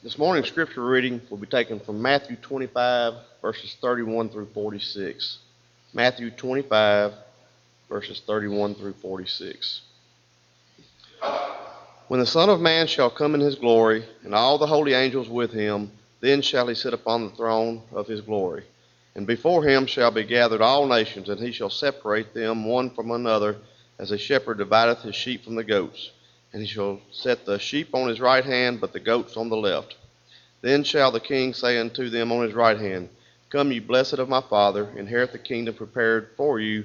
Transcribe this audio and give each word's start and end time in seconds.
This 0.00 0.16
morning's 0.16 0.46
scripture 0.46 0.84
reading 0.84 1.20
will 1.28 1.38
be 1.38 1.48
taken 1.48 1.80
from 1.80 2.00
Matthew 2.00 2.36
25, 2.36 3.14
verses 3.42 3.76
31 3.80 4.28
through 4.28 4.46
46. 4.54 5.38
Matthew 5.92 6.30
25, 6.30 7.14
verses 7.88 8.22
31 8.24 8.76
through 8.76 8.92
46. 8.92 9.80
When 12.06 12.20
the 12.20 12.26
Son 12.26 12.48
of 12.48 12.60
Man 12.60 12.86
shall 12.86 13.10
come 13.10 13.34
in 13.34 13.40
his 13.40 13.56
glory, 13.56 14.04
and 14.22 14.36
all 14.36 14.56
the 14.56 14.68
holy 14.68 14.94
angels 14.94 15.28
with 15.28 15.50
him, 15.50 15.90
then 16.20 16.42
shall 16.42 16.68
he 16.68 16.76
sit 16.76 16.94
upon 16.94 17.24
the 17.24 17.34
throne 17.34 17.82
of 17.90 18.06
his 18.06 18.20
glory. 18.20 18.62
And 19.16 19.26
before 19.26 19.64
him 19.64 19.86
shall 19.86 20.12
be 20.12 20.22
gathered 20.22 20.62
all 20.62 20.86
nations, 20.86 21.28
and 21.28 21.40
he 21.40 21.50
shall 21.50 21.70
separate 21.70 22.32
them 22.34 22.66
one 22.66 22.90
from 22.90 23.10
another, 23.10 23.56
as 23.98 24.12
a 24.12 24.18
shepherd 24.18 24.58
divideth 24.58 25.02
his 25.02 25.16
sheep 25.16 25.44
from 25.44 25.56
the 25.56 25.64
goats. 25.64 26.12
And 26.52 26.62
he 26.62 26.68
shall 26.68 27.00
set 27.12 27.44
the 27.46 27.58
sheep 27.58 27.94
on 27.94 28.08
his 28.08 28.20
right 28.20 28.44
hand, 28.44 28.80
but 28.80 28.92
the 28.92 29.00
goats 29.00 29.36
on 29.36 29.48
the 29.50 29.56
left. 29.56 29.96
Then 30.62 30.84
shall 30.84 31.12
the 31.12 31.20
king 31.20 31.54
say 31.54 31.78
unto 31.78 32.10
them 32.10 32.32
on 32.32 32.44
his 32.44 32.54
right 32.54 32.78
hand, 32.78 33.10
Come, 33.50 33.72
ye 33.72 33.78
blessed 33.80 34.14
of 34.14 34.28
my 34.28 34.40
Father, 34.42 34.90
inherit 34.96 35.32
the 35.32 35.38
kingdom 35.38 35.74
prepared 35.74 36.30
for 36.36 36.60
you 36.60 36.84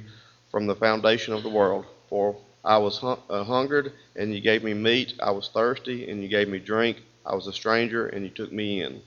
from 0.51 0.67
the 0.67 0.75
foundation 0.75 1.33
of 1.33 1.43
the 1.43 1.49
world. 1.49 1.85
For 2.09 2.37
I 2.63 2.77
was 2.77 2.97
hun- 2.99 3.19
uh, 3.29 3.43
hungered, 3.43 3.93
and 4.15 4.33
ye 4.33 4.39
gave 4.41 4.63
me 4.63 4.73
meat. 4.73 5.15
I 5.19 5.31
was 5.31 5.49
thirsty, 5.49 6.09
and 6.09 6.21
ye 6.21 6.29
gave 6.29 6.47
me 6.49 6.59
drink. 6.59 7.01
I 7.25 7.35
was 7.35 7.47
a 7.47 7.53
stranger, 7.53 8.07
and 8.07 8.23
ye 8.23 8.29
took 8.29 8.51
me 8.51 8.81
in. 8.81 9.01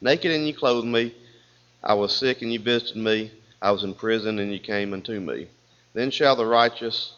Naked, 0.00 0.30
and 0.30 0.46
ye 0.46 0.52
clothed 0.52 0.86
me. 0.86 1.14
I 1.82 1.94
was 1.94 2.14
sick, 2.14 2.42
and 2.42 2.52
ye 2.52 2.58
visited 2.58 2.96
me. 2.96 3.32
I 3.62 3.72
was 3.72 3.84
in 3.84 3.94
prison, 3.94 4.38
and 4.38 4.52
ye 4.52 4.58
came 4.58 4.92
unto 4.92 5.18
me. 5.20 5.48
Then 5.94 6.10
shall 6.10 6.36
the 6.36 6.46
righteous 6.46 7.14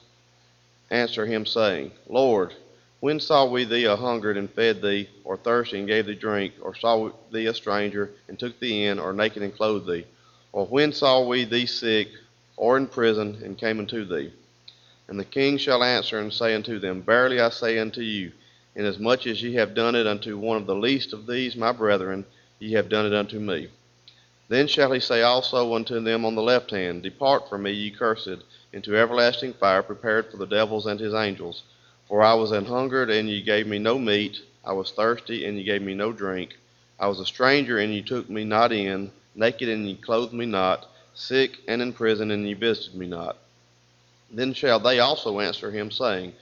answer 0.91 1.27
him, 1.27 1.47
saying, 1.47 1.93
Lord, 2.09 2.55
when 3.01 3.21
saw 3.21 3.45
we 3.45 3.65
thee 3.65 3.85
a 3.85 3.97
hungered 3.97 4.37
and 4.37 4.51
fed 4.51 4.81
thee, 4.81 5.09
or 5.25 5.37
thirsty 5.37 5.79
and 5.79 5.87
gave 5.87 6.07
thee 6.07 6.15
drink, 6.15 6.55
or 6.61 6.75
saw 6.75 7.11
thee 7.31 7.47
a 7.47 7.55
stranger 7.55 8.11
and 8.29 8.39
took 8.39 8.59
thee 8.59 8.85
in, 8.85 8.99
or 8.99 9.13
naked 9.13 9.43
and 9.43 9.55
clothed 9.55 9.87
thee? 9.87 10.07
Or 10.53 10.67
when 10.67 10.93
saw 10.93 11.25
we 11.27 11.45
thee 11.45 11.67
sick, 11.67 12.09
or 12.57 12.77
in 12.77 12.87
prison, 12.87 13.41
and 13.45 13.59
came 13.59 13.79
unto 13.79 14.05
thee? 14.05 14.33
And 15.09 15.21
the 15.21 15.25
king 15.25 15.59
shall 15.59 15.85
answer 15.85 16.19
and 16.19 16.33
say 16.33 16.55
unto 16.55 16.79
them, 16.79 17.03
Verily 17.03 17.41
I 17.41 17.51
say 17.51 17.79
unto 17.79 18.01
you, 18.01 18.33
inasmuch 18.75 19.27
as 19.27 19.43
ye 19.43 19.55
have 19.55 19.75
done 19.75 19.95
it 19.95 20.07
unto 20.07 20.39
one 20.39 20.57
of 20.57 20.67
the 20.67 20.75
least 20.75 21.13
of 21.13 21.27
these 21.27 21.55
my 21.55 21.73
brethren, 21.73 22.25
ye 22.59 22.73
have 22.73 22.89
done 22.89 23.07
it 23.07 23.15
unto 23.15 23.39
me. 23.39 23.69
Then 24.49 24.67
shall 24.67 24.93
he 24.93 25.01
say 25.01 25.23
also 25.23 25.75
unto 25.75 26.01
them 26.01 26.25
on 26.25 26.35
the 26.35 26.43
left 26.43 26.71
hand, 26.71 27.03
Depart 27.03 27.49
from 27.49 27.65
me, 27.65 27.73
ye 27.73 27.91
cursed, 27.91 28.43
into 28.73 28.97
everlasting 28.97 29.55
fire 29.55 29.83
prepared 29.83 30.31
for 30.31 30.37
the 30.37 30.47
devils 30.47 30.87
and 30.87 31.01
his 31.01 31.15
angels. 31.15 31.63
For 32.09 32.23
I 32.23 32.35
was 32.35 32.53
an 32.53 32.67
hungered, 32.67 33.11
and 33.11 33.29
ye 33.29 33.43
gave 33.43 33.67
me 33.67 33.79
no 33.79 33.99
meat. 33.99 34.41
I 34.65 34.73
was 34.73 34.93
thirsty, 34.93 35.45
and 35.45 35.59
ye 35.59 35.65
gave 35.65 35.83
me 35.83 35.95
no 35.95 36.13
drink. 36.13 36.57
I 36.99 37.09
was 37.09 37.21
a 37.21 37.27
stranger, 37.27 37.79
and 37.79 37.93
ye 37.93 38.03
took 38.03 38.31
me 38.31 38.45
not 38.45 38.73
in. 38.73 39.11
Naked, 39.35 39.69
and 39.69 39.89
ye 39.89 39.97
clothed 39.97 40.33
me 40.33 40.47
not. 40.47 40.87
Sick, 41.15 41.59
and 41.67 41.83
in 41.83 41.93
prison, 41.93 42.31
and 42.31 42.47
ye 42.47 42.55
visited 42.55 42.95
me 42.95 43.07
not. 43.07 43.37
Then 44.31 44.55
shall 44.55 44.81
they 44.81 44.99
also 44.99 45.41
answer 45.41 45.71
him, 45.71 45.91
saying, 45.91 46.33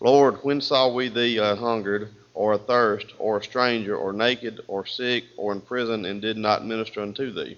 Lord, 0.00 0.42
when 0.42 0.60
saw 0.60 0.92
we 0.92 1.08
thee 1.08 1.38
a 1.38 1.54
hungered, 1.54 2.10
or 2.34 2.54
athirst, 2.54 3.06
or 3.18 3.38
a 3.38 3.42
stranger, 3.44 3.96
or 3.96 4.12
naked, 4.12 4.60
or 4.66 4.86
sick, 4.86 5.24
or 5.36 5.52
in 5.52 5.60
prison, 5.60 6.04
and 6.04 6.20
did 6.20 6.36
not 6.36 6.66
minister 6.66 7.00
unto 7.00 7.32
thee? 7.32 7.56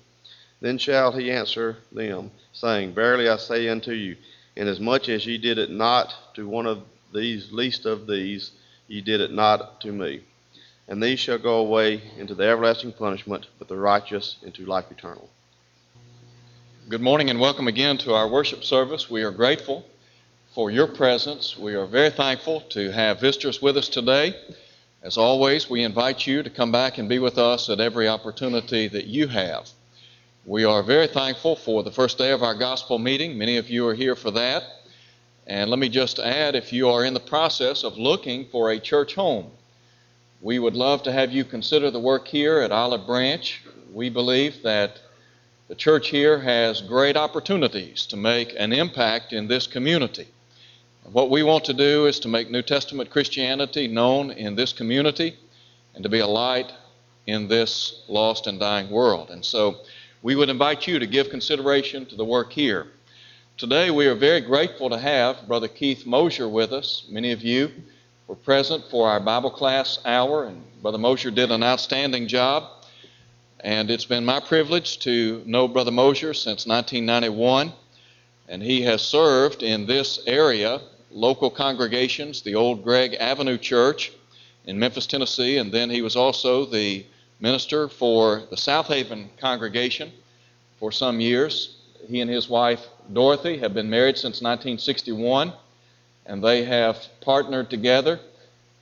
Then 0.61 0.79
shall 0.79 1.12
he 1.12 1.31
answer 1.31 1.77
them, 1.93 2.31
saying, 2.53 2.95
Verily 2.95 3.29
I 3.29 3.37
say 3.37 3.69
unto 3.69 3.93
you, 3.93 4.17
inasmuch 4.57 5.09
as 5.09 5.27
ye 5.27 5.39
did 5.39 5.59
it 5.59 5.71
not 5.71 6.15
to 6.35 6.48
one 6.48 6.67
of 6.67 6.83
these 7.13 7.53
least 7.53 7.85
of 7.85 8.07
these, 8.07 8.53
ye 8.89 9.01
did 9.01 9.21
it 9.21 9.33
not 9.33 9.81
to 9.83 9.93
me. 9.93 10.23
And 10.89 11.03
these 11.03 11.19
shall 11.21 11.39
go 11.39 11.57
away 11.57 12.01
into 12.17 12.35
the 12.35 12.45
everlasting 12.45 12.93
punishment, 12.93 13.47
but 13.59 13.69
the 13.69 13.77
righteous 13.77 14.37
into 14.43 14.65
life 14.65 14.91
eternal. 14.91 15.29
Good 16.89 17.03
morning 17.03 17.31
and 17.31 17.41
welcome 17.41 17.67
again 17.67 17.98
to 17.98 18.15
our 18.15 18.29
worship 18.29 18.63
service. 18.65 19.11
We 19.11 19.25
are 19.25 19.33
grateful 19.33 19.85
for 20.55 20.70
your 20.70 20.86
presence. 20.86 21.59
We 21.59 21.75
are 21.75 21.85
very 21.85 22.11
thankful 22.11 22.61
to 22.70 22.92
have 22.92 23.20
visitors 23.20 23.61
with 23.61 23.77
us 23.77 23.89
today. 23.89 24.35
As 25.03 25.19
always, 25.19 25.69
we 25.69 25.83
invite 25.83 26.27
you 26.27 26.42
to 26.42 26.48
come 26.48 26.73
back 26.73 26.97
and 26.97 27.09
be 27.09 27.19
with 27.19 27.39
us 27.39 27.69
at 27.69 27.80
every 27.80 28.09
opportunity 28.09 28.89
that 28.89 29.07
you 29.07 29.27
have. 29.27 29.69
We 30.46 30.62
are 30.62 30.80
very 30.80 31.08
thankful 31.08 31.57
for 31.57 31.83
the 31.83 31.90
first 31.90 32.18
day 32.18 32.30
of 32.30 32.45
our 32.45 32.55
gospel 32.55 33.01
meeting. 33.01 33.36
Many 33.36 33.57
of 33.57 33.68
you 33.68 33.84
are 33.89 33.95
here 33.95 34.14
for 34.14 34.30
that. 34.30 34.62
And 35.45 35.68
let 35.68 35.80
me 35.80 35.89
just 35.89 36.20
add 36.20 36.55
if 36.55 36.73
you 36.73 36.89
are 36.89 37.05
in 37.05 37.14
the 37.14 37.18
process 37.18 37.83
of 37.83 37.98
looking 37.98 38.46
for 38.46 38.70
a 38.70 38.79
church 38.79 39.17
home, 39.17 39.51
we 40.40 40.61
would 40.61 40.77
love 40.77 41.02
to 41.02 41.11
have 41.11 41.33
you 41.33 41.42
consider 41.42 41.90
the 41.90 41.98
work 41.98 42.29
here 42.29 42.61
at 42.61 42.70
Olive 42.70 43.08
Branch. 43.08 43.61
We 43.92 44.08
believe 44.08 44.62
that 44.62 45.01
the 45.67 45.74
church 45.74 46.11
here 46.11 46.39
has 46.39 46.80
great 46.80 47.17
opportunities 47.17 48.06
to 48.06 48.17
make 48.17 48.55
an 48.56 48.73
impact 48.73 49.33
in 49.33 49.48
this 49.48 49.67
community. 49.67 50.29
What 51.11 51.29
we 51.29 51.42
want 51.42 51.64
to 51.64 51.74
do 51.74 52.06
is 52.06 52.20
to 52.20 52.29
make 52.29 52.52
New 52.52 52.62
Testament 52.62 53.11
Christianity 53.11 53.89
known 53.89 54.30
in 54.30 54.55
this 54.55 54.73
community 54.73 55.39
and 55.96 56.05
to 56.05 56.08
be 56.08 56.20
a 56.20 56.27
light 56.29 56.73
in 57.27 57.48
this 57.48 58.05
lost 58.06 58.46
and 58.46 58.61
dying 58.61 58.89
world. 58.90 59.30
And 59.30 59.45
so 59.45 59.79
we 60.27 60.35
would 60.35 60.48
invite 60.48 60.89
you 60.89 60.98
to 60.98 61.07
give 61.07 61.31
consideration 61.31 62.05
to 62.05 62.17
the 62.17 62.25
work 62.25 62.53
here. 62.53 62.89
Today 63.57 63.92
we 63.92 64.09
are 64.09 64.17
very 64.17 64.41
grateful 64.41 64.91
to 64.91 64.98
have 64.98 65.47
Brother 65.47 65.69
Keith 65.69 66.05
Mosier 66.05 66.48
with 66.48 66.73
us. 66.73 67.07
Many 67.09 67.31
of 67.31 67.42
you 67.42 67.70
were 68.27 68.35
present 68.35 68.83
for 68.91 69.09
our 69.09 69.20
Bible 69.20 69.53
class 69.53 70.01
hour, 70.05 70.47
and 70.47 70.65
Brother 70.83 70.98
Mosier 70.98 71.31
did 71.31 71.53
an 71.53 71.63
outstanding 71.63 72.27
job. 72.27 72.65
And 73.61 73.89
it's 73.89 74.05
been 74.05 74.25
my 74.25 74.41
privilege 74.41 74.98
to 75.05 75.45
know 75.47 75.69
Brother 75.69 75.92
Mosier 75.92 76.35
since 76.35 76.67
1991, 76.67 77.73
and 78.48 78.61
he 78.61 78.83
has 78.83 79.03
served 79.03 79.63
in 79.63 79.86
this 79.86 80.19
area, 80.27 80.81
local 81.13 81.51
congregations, 81.51 82.42
the 82.42 82.57
old 82.57 82.83
Gregg 82.83 83.15
Avenue 83.15 83.59
Church 83.59 84.11
in 84.65 84.77
Memphis, 84.77 85.07
Tennessee, 85.07 85.59
and 85.59 85.70
then 85.70 85.89
he 85.89 86.03
was 86.03 86.17
also 86.17 86.65
the 86.65 87.07
minister 87.41 87.89
for 87.89 88.42
the 88.51 88.57
South 88.57 88.86
Haven 88.86 89.30
congregation 89.39 90.13
for 90.79 90.91
some 90.91 91.20
years. 91.20 91.77
He 92.08 92.20
and 92.20 92.30
his 92.30 92.48
wife 92.48 92.86
Dorothy 93.13 93.58
have 93.58 93.74
been 93.74 93.91
married 93.91 94.17
since 94.17 94.41
1961, 94.41 95.52
and 96.27 96.42
they 96.42 96.64
have 96.64 97.07
partnered 97.20 97.70
together 97.70 98.20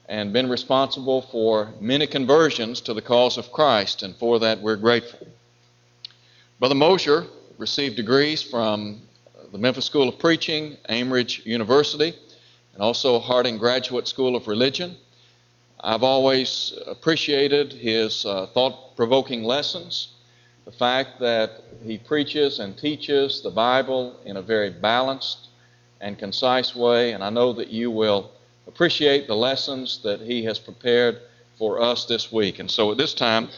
and 0.09 0.33
been 0.33 0.49
responsible 0.49 1.23
for 1.23 1.73
many 1.81 2.07
conversions 2.07 2.81
to 2.83 2.95
the 2.95 3.03
cause 3.03 3.39
of 3.39 3.51
Christ, 3.53 4.03
and 4.03 4.15
for 4.17 4.39
that 4.41 4.61
we're 4.61 4.77
grateful. 4.77 5.27
Brother 6.59 6.75
Mosier 6.75 7.27
received 7.59 7.97
degrees 7.97 8.43
from 8.43 9.01
the 9.53 9.59
Memphis 9.59 9.85
School 9.85 10.09
of 10.09 10.19
Preaching, 10.19 10.77
Amridge 10.89 11.45
University, 11.47 12.15
and 12.75 12.83
also 12.83 13.19
Harding 13.19 13.57
Graduate 13.57 14.09
School 14.09 14.37
of 14.37 14.49
Religion. 14.49 14.97
I've 15.85 16.03
always 16.03 16.73
appreciated 16.87 17.75
his 17.75 18.25
uh, 18.25 18.47
thought 18.47 18.97
provoking 18.97 19.45
lessons, 19.45 20.15
the 20.65 20.73
fact 20.73 21.21
that 21.21 21.63
he 21.85 21.99
preaches 21.99 22.59
and 22.59 22.77
teaches 22.77 23.43
the 23.43 23.51
Bible 23.51 24.19
in 24.25 24.39
a 24.39 24.43
very 24.43 24.71
balanced 24.71 25.49
and 26.01 26.19
concise 26.19 26.75
way, 26.75 27.13
and 27.13 27.23
I 27.23 27.29
know 27.29 27.53
that 27.53 27.69
you 27.69 27.91
will 27.91 28.31
appreciate 28.67 29.27
the 29.27 29.37
lessons 29.37 30.01
that 30.05 30.23
he 30.23 30.43
has 30.45 30.59
prepared 30.59 31.21
for 31.59 31.83
us 31.83 32.07
this 32.07 32.33
week. 32.33 32.61
And 32.61 32.71
so 32.71 32.91
at 32.91 32.97
this 32.97 33.13
time, 33.13 33.51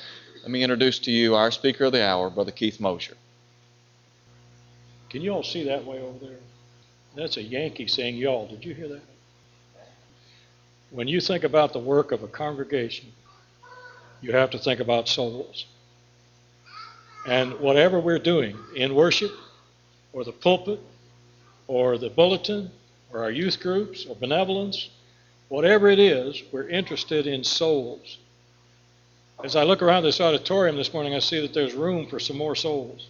let 0.43 0.51
me 0.51 0.65
introduce 0.65 0.99
to 1.01 1.13
you 1.13 1.37
our 1.37 1.53
speaker 1.53 1.85
of 1.85 1.93
the 1.93 2.05
hour, 2.05 2.29
Brother 2.29 2.51
Keith 2.51 2.81
Mosier. 2.81 3.17
Can 5.11 5.23
you 5.23 5.31
all 5.31 5.45
see 5.45 5.63
that 5.63 5.85
way 5.85 6.01
over 6.01 6.27
there? 6.27 6.39
That's 7.15 7.37
a 7.37 7.43
Yankee 7.43 7.87
saying 7.87 8.17
y'all. 8.17 8.49
Did 8.49 8.65
you 8.65 8.75
hear 8.75 8.89
that? 8.89 9.16
When 10.91 11.09
you 11.09 11.21
think 11.21 11.45
about 11.45 11.73
the 11.73 11.79
work 11.79 12.13
of 12.13 12.23
a 12.23 12.29
congregation, 12.29 13.13
you 14.21 14.33
have 14.33 14.51
to 14.51 14.59
think 14.59 14.81
about 14.81 15.09
souls. 15.09 15.66
And 17.27 17.59
whatever 17.59 17.99
we're 17.99 18.21
doing 18.21 18.57
in 18.75 18.95
worship, 18.95 19.33
or 20.13 20.25
the 20.25 20.33
pulpit, 20.33 20.81
or 21.66 21.99
the 21.99 22.09
bulletin, 22.09 22.71
or 23.13 23.22
our 23.22 23.31
youth 23.31 23.60
groups, 23.60 24.07
or 24.07 24.15
benevolence, 24.15 24.89
whatever 25.49 25.89
it 25.89 25.99
is, 25.99 26.43
we're 26.53 26.69
interested 26.69 27.27
in 27.27 27.43
souls. 27.43 28.19
As 29.43 29.57
I 29.57 29.65
look 29.65 29.83
around 29.83 30.05
this 30.05 30.21
auditorium 30.21 30.77
this 30.77 30.93
morning, 30.95 31.15
I 31.15 31.19
see 31.19 31.41
that 31.41 31.53
there's 31.53 31.75
room 31.75 32.07
for 32.07 32.19
some 32.19 32.39
more 32.39 32.55
souls. 32.55 33.09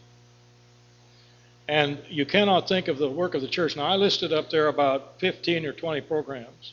And 1.69 1.99
you 2.09 2.25
cannot 2.25 2.69
think 2.69 2.89
of 2.89 2.99
the 2.99 3.09
work 3.09 3.35
of 3.35 3.43
the 3.43 3.49
church. 3.49 3.77
Now, 3.77 3.87
I 3.87 3.97
listed 3.97 4.33
up 4.33 4.51
there 4.51 4.69
about 4.69 5.21
15 5.21 5.67
or 5.67 5.73
20 5.73 6.01
programs. 6.03 6.73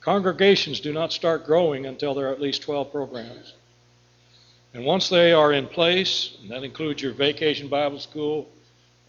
Congregations 0.00 0.80
do 0.80 0.92
not 0.92 1.12
start 1.12 1.44
growing 1.44 1.86
until 1.86 2.14
there 2.14 2.28
are 2.28 2.32
at 2.32 2.40
least 2.40 2.62
12 2.62 2.90
programs. 2.90 3.54
And 4.72 4.84
once 4.84 5.08
they 5.08 5.32
are 5.32 5.52
in 5.52 5.66
place, 5.66 6.36
and 6.40 6.50
that 6.50 6.62
includes 6.62 7.02
your 7.02 7.12
vacation 7.12 7.68
Bible 7.68 7.98
school 7.98 8.48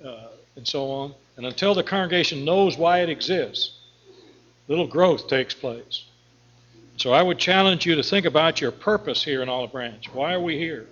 uh, 0.03 0.27
and 0.55 0.67
so 0.67 0.89
on, 0.89 1.13
and 1.37 1.45
until 1.45 1.73
the 1.73 1.83
congregation 1.83 2.43
knows 2.43 2.77
why 2.77 2.99
it 2.99 3.09
exists, 3.09 3.77
little 4.67 4.87
growth 4.87 5.27
takes 5.27 5.53
place. 5.53 6.05
So 6.97 7.13
I 7.13 7.21
would 7.21 7.37
challenge 7.37 7.85
you 7.85 7.95
to 7.95 8.03
think 8.03 8.25
about 8.25 8.59
your 8.59 8.71
purpose 8.71 9.23
here 9.23 9.41
in 9.41 9.49
Olive 9.49 9.71
Branch. 9.71 10.05
Why 10.13 10.33
are 10.33 10.41
we 10.41 10.57
here? 10.57 10.87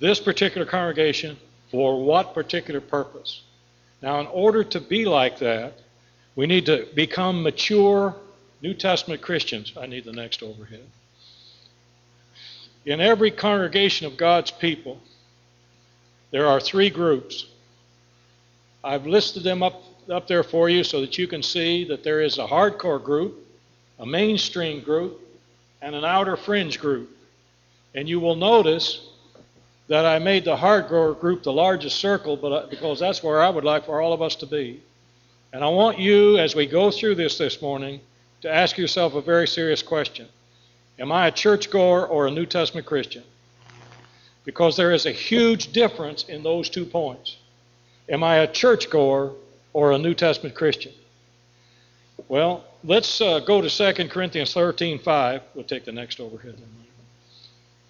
This 0.00 0.18
particular 0.18 0.66
congregation, 0.66 1.36
for 1.70 2.04
what 2.04 2.34
particular 2.34 2.80
purpose? 2.80 3.42
Now, 4.02 4.18
in 4.20 4.26
order 4.26 4.64
to 4.64 4.80
be 4.80 5.04
like 5.04 5.38
that, 5.38 5.74
we 6.34 6.46
need 6.46 6.66
to 6.66 6.88
become 6.94 7.42
mature 7.42 8.16
New 8.62 8.74
Testament 8.74 9.20
Christians. 9.20 9.72
I 9.76 9.86
need 9.86 10.04
the 10.04 10.12
next 10.12 10.42
overhead. 10.42 10.86
In 12.86 13.00
every 13.00 13.30
congregation 13.30 14.06
of 14.06 14.16
God's 14.16 14.52
people, 14.52 15.00
there 16.30 16.46
are 16.46 16.60
three 16.60 16.88
groups. 16.88 17.46
I've 18.84 19.06
listed 19.06 19.42
them 19.42 19.62
up, 19.62 19.82
up 20.08 20.28
there 20.28 20.44
for 20.44 20.68
you 20.68 20.84
so 20.84 21.00
that 21.00 21.18
you 21.18 21.26
can 21.26 21.42
see 21.42 21.84
that 21.84 22.04
there 22.04 22.20
is 22.20 22.38
a 22.38 22.46
hardcore 22.46 23.02
group, 23.02 23.46
a 23.98 24.06
mainstream 24.06 24.80
group, 24.80 25.20
and 25.80 25.94
an 25.94 26.04
outer 26.04 26.36
fringe 26.36 26.78
group. 26.78 27.10
And 27.94 28.08
you 28.08 28.20
will 28.20 28.36
notice 28.36 29.08
that 29.88 30.06
I 30.06 30.20
made 30.20 30.44
the 30.44 30.56
hardcore 30.56 31.18
group 31.18 31.42
the 31.42 31.52
largest 31.52 31.98
circle 31.98 32.36
but, 32.36 32.52
uh, 32.52 32.66
because 32.70 33.00
that's 33.00 33.22
where 33.22 33.42
I 33.42 33.50
would 33.50 33.64
like 33.64 33.86
for 33.86 34.00
all 34.00 34.12
of 34.12 34.22
us 34.22 34.36
to 34.36 34.46
be. 34.46 34.80
And 35.52 35.62
I 35.62 35.68
want 35.68 35.98
you, 35.98 36.38
as 36.38 36.54
we 36.54 36.66
go 36.66 36.90
through 36.90 37.16
this 37.16 37.36
this 37.36 37.60
morning, 37.60 38.00
to 38.42 38.52
ask 38.52 38.76
yourself 38.76 39.14
a 39.14 39.22
very 39.22 39.48
serious 39.48 39.82
question 39.82 40.28
Am 40.98 41.10
I 41.10 41.28
a 41.28 41.30
churchgoer 41.32 42.06
or 42.06 42.26
a 42.26 42.30
New 42.30 42.46
Testament 42.46 42.86
Christian? 42.86 43.24
Because 44.44 44.76
there 44.76 44.92
is 44.92 45.06
a 45.06 45.12
huge 45.12 45.72
difference 45.72 46.24
in 46.24 46.42
those 46.42 46.68
two 46.68 46.84
points. 46.84 47.36
Am 48.08 48.22
I 48.22 48.38
a 48.38 48.46
churchgoer 48.46 49.32
or 49.72 49.92
a 49.92 49.98
New 49.98 50.14
Testament 50.14 50.54
Christian? 50.54 50.92
Well, 52.28 52.64
let's 52.84 53.20
uh, 53.20 53.40
go 53.40 53.62
to 53.62 53.70
2 53.94 54.08
Corinthians 54.08 54.52
13 54.52 54.98
5. 54.98 55.42
We'll 55.54 55.64
take 55.64 55.84
the 55.84 55.92
next 55.92 56.20
overhead. 56.20 56.56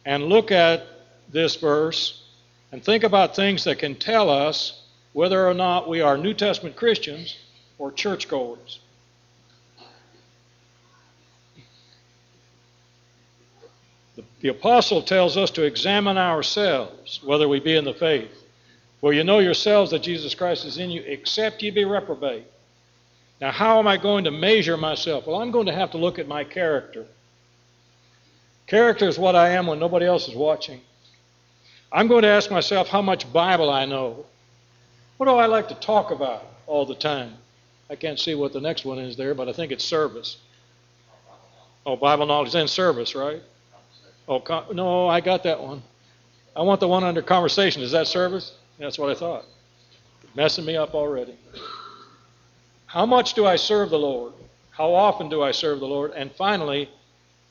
And 0.05 0.25
look 0.25 0.51
at 0.51 0.87
this 1.31 1.57
verse 1.57 2.23
and 2.71 2.85
think 2.85 3.05
about 3.05 3.35
things 3.35 3.65
that 3.65 3.79
can 3.79 3.95
tell 3.95 4.31
us 4.31 4.83
whether 5.13 5.47
or 5.47 5.55
not 5.55 5.89
we 5.89 6.01
are 6.01 6.17
New 6.17 6.35
Testament 6.35 6.77
Christians 6.77 7.39
or 7.79 7.93
churchgoers. 7.93 8.81
The, 14.43 14.49
apostle 14.49 15.03
tells 15.03 15.37
us 15.37 15.51
to 15.53 15.63
examine 15.63 16.19
ourselves 16.19 17.21
whether 17.25 17.49
we 17.49 17.61
be 17.61 17.77
in 17.77 17.85
the 17.85 17.95
faith. 17.95 18.31
For 19.01 19.13
you 19.13 19.25
know 19.25 19.39
yourselves 19.39 19.93
that 19.93 20.03
Jesus 20.03 20.35
Christ 20.35 20.65
is 20.65 20.79
in 20.79 20.91
you, 20.91 21.03
except 21.03 21.63
ye 21.63 21.71
be 21.71 21.85
reprobate. 21.85 22.45
Now, 23.41 23.51
how 23.51 23.79
am 23.79 23.89
I 23.89 23.97
going 23.97 24.25
to 24.25 24.31
measure 24.31 24.77
myself? 24.77 25.27
Well, 25.27 25.41
I'm 25.41 25.51
going 25.51 25.67
to 25.67 25.75
have 25.75 25.91
to 25.93 25.99
look 25.99 26.19
at 26.19 26.29
my 26.29 26.45
character. 26.45 27.07
Character 28.67 29.09
is 29.09 29.19
what 29.19 29.35
I 29.35 29.51
am 29.51 29.67
when 29.67 29.81
nobody 29.81 30.07
else 30.07 30.29
is 30.29 30.35
watching. 30.35 30.81
I'm 31.91 32.09
going 32.09 32.23
to 32.23 32.29
ask 32.29 32.51
myself 32.51 32.89
how 32.89 33.03
much 33.03 33.33
Bible 33.33 33.71
I 33.71 33.85
know. 33.85 34.25
What 35.17 35.27
do 35.27 35.33
I 35.33 35.47
like 35.47 35.69
to 35.69 35.75
talk 35.75 36.11
about 36.11 36.47
all 36.67 36.87
the 36.87 36.95
time? 36.95 37.35
I 37.91 37.97
can't 37.97 38.19
see 38.19 38.35
what 38.35 38.53
the 38.53 38.61
next 38.61 38.85
one 38.85 38.99
is 38.99 39.17
there, 39.17 39.35
but 39.35 39.49
I 39.49 39.53
think 39.53 39.73
it's 39.73 39.85
service. 39.85 40.39
Oh, 41.85 41.97
Bible 41.97 42.27
knowledge 42.27 42.55
and 42.55 42.71
service, 42.71 43.15
right? 43.15 43.43
Oh, 44.29 44.41
con- 44.41 44.65
no, 44.75 45.09
I 45.09 45.21
got 45.21 45.43
that 45.45 45.61
one. 45.61 45.83
I 46.55 46.63
want 46.63 46.81
the 46.81 46.89
one 46.89 47.05
under 47.05 47.23
conversation. 47.23 47.83
Is 47.83 47.93
that 47.93 48.07
service? 48.07 48.53
That's 48.79 48.99
what 48.99 49.11
I 49.11 49.15
thought. 49.15 49.45
Messing 50.35 50.65
me 50.65 50.77
up 50.77 50.95
already. 50.95 51.37
How 52.87 53.07
much 53.07 53.35
do 53.35 53.47
I 53.47 53.57
serve 53.57 53.91
the 53.91 53.99
Lord? 53.99 54.33
How 54.71 54.95
often 54.95 55.29
do 55.29 55.43
I 55.43 55.53
serve 55.53 55.81
the 55.81 55.87
Lord? 55.87 56.13
And 56.13 56.31
finally, 56.33 56.89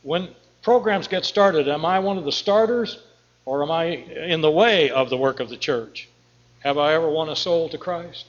when 0.04 0.30
programs 0.62 1.08
get 1.08 1.26
started, 1.26 1.68
am 1.68 1.86
I 1.86 2.00
one 2.00 2.18
of 2.18 2.26
the 2.26 2.32
starters 2.32 3.00
or 3.46 3.64
am 3.64 3.72
I 3.72 3.86
in 3.86 4.42
the 4.42 4.52
way 4.52 4.90
of 4.90 5.10
the 5.10 5.18
work 5.18 5.40
of 5.40 5.50
the 5.50 5.58
church? 5.58 6.10
Have 6.60 6.78
I 6.78 6.94
ever 6.94 7.10
won 7.10 7.30
a 7.30 7.36
soul 7.36 7.70
to 7.70 7.78
Christ? 7.78 8.26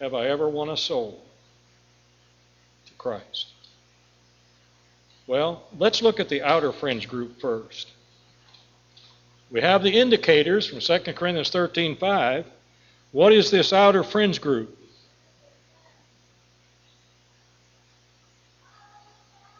Have 0.00 0.14
I 0.14 0.28
ever 0.28 0.48
won 0.48 0.68
a 0.68 0.76
soul 0.76 1.20
to 2.86 2.92
Christ? 2.94 3.46
Well, 5.28 5.62
let's 5.78 6.00
look 6.00 6.20
at 6.20 6.30
the 6.30 6.42
outer 6.42 6.72
fringe 6.72 7.06
group 7.06 7.38
first. 7.38 7.92
We 9.50 9.60
have 9.60 9.82
the 9.82 9.90
indicators 9.90 10.66
from 10.66 10.80
2 10.80 11.12
Corinthians 11.12 11.50
13:5. 11.50 12.46
What 13.12 13.34
is 13.34 13.50
this 13.50 13.74
outer 13.74 14.02
fringe 14.02 14.40
group? 14.40 14.74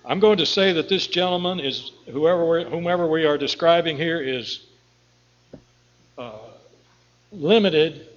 I'm 0.06 0.20
going 0.20 0.38
to 0.38 0.46
say 0.46 0.72
that 0.72 0.88
this 0.88 1.06
gentleman 1.06 1.60
is 1.60 1.92
whoever 2.06 2.64
whomever 2.64 3.06
we 3.06 3.26
are 3.26 3.36
describing 3.36 3.98
here 3.98 4.22
is 4.22 4.64
uh, 6.16 6.38
limited 7.30 8.08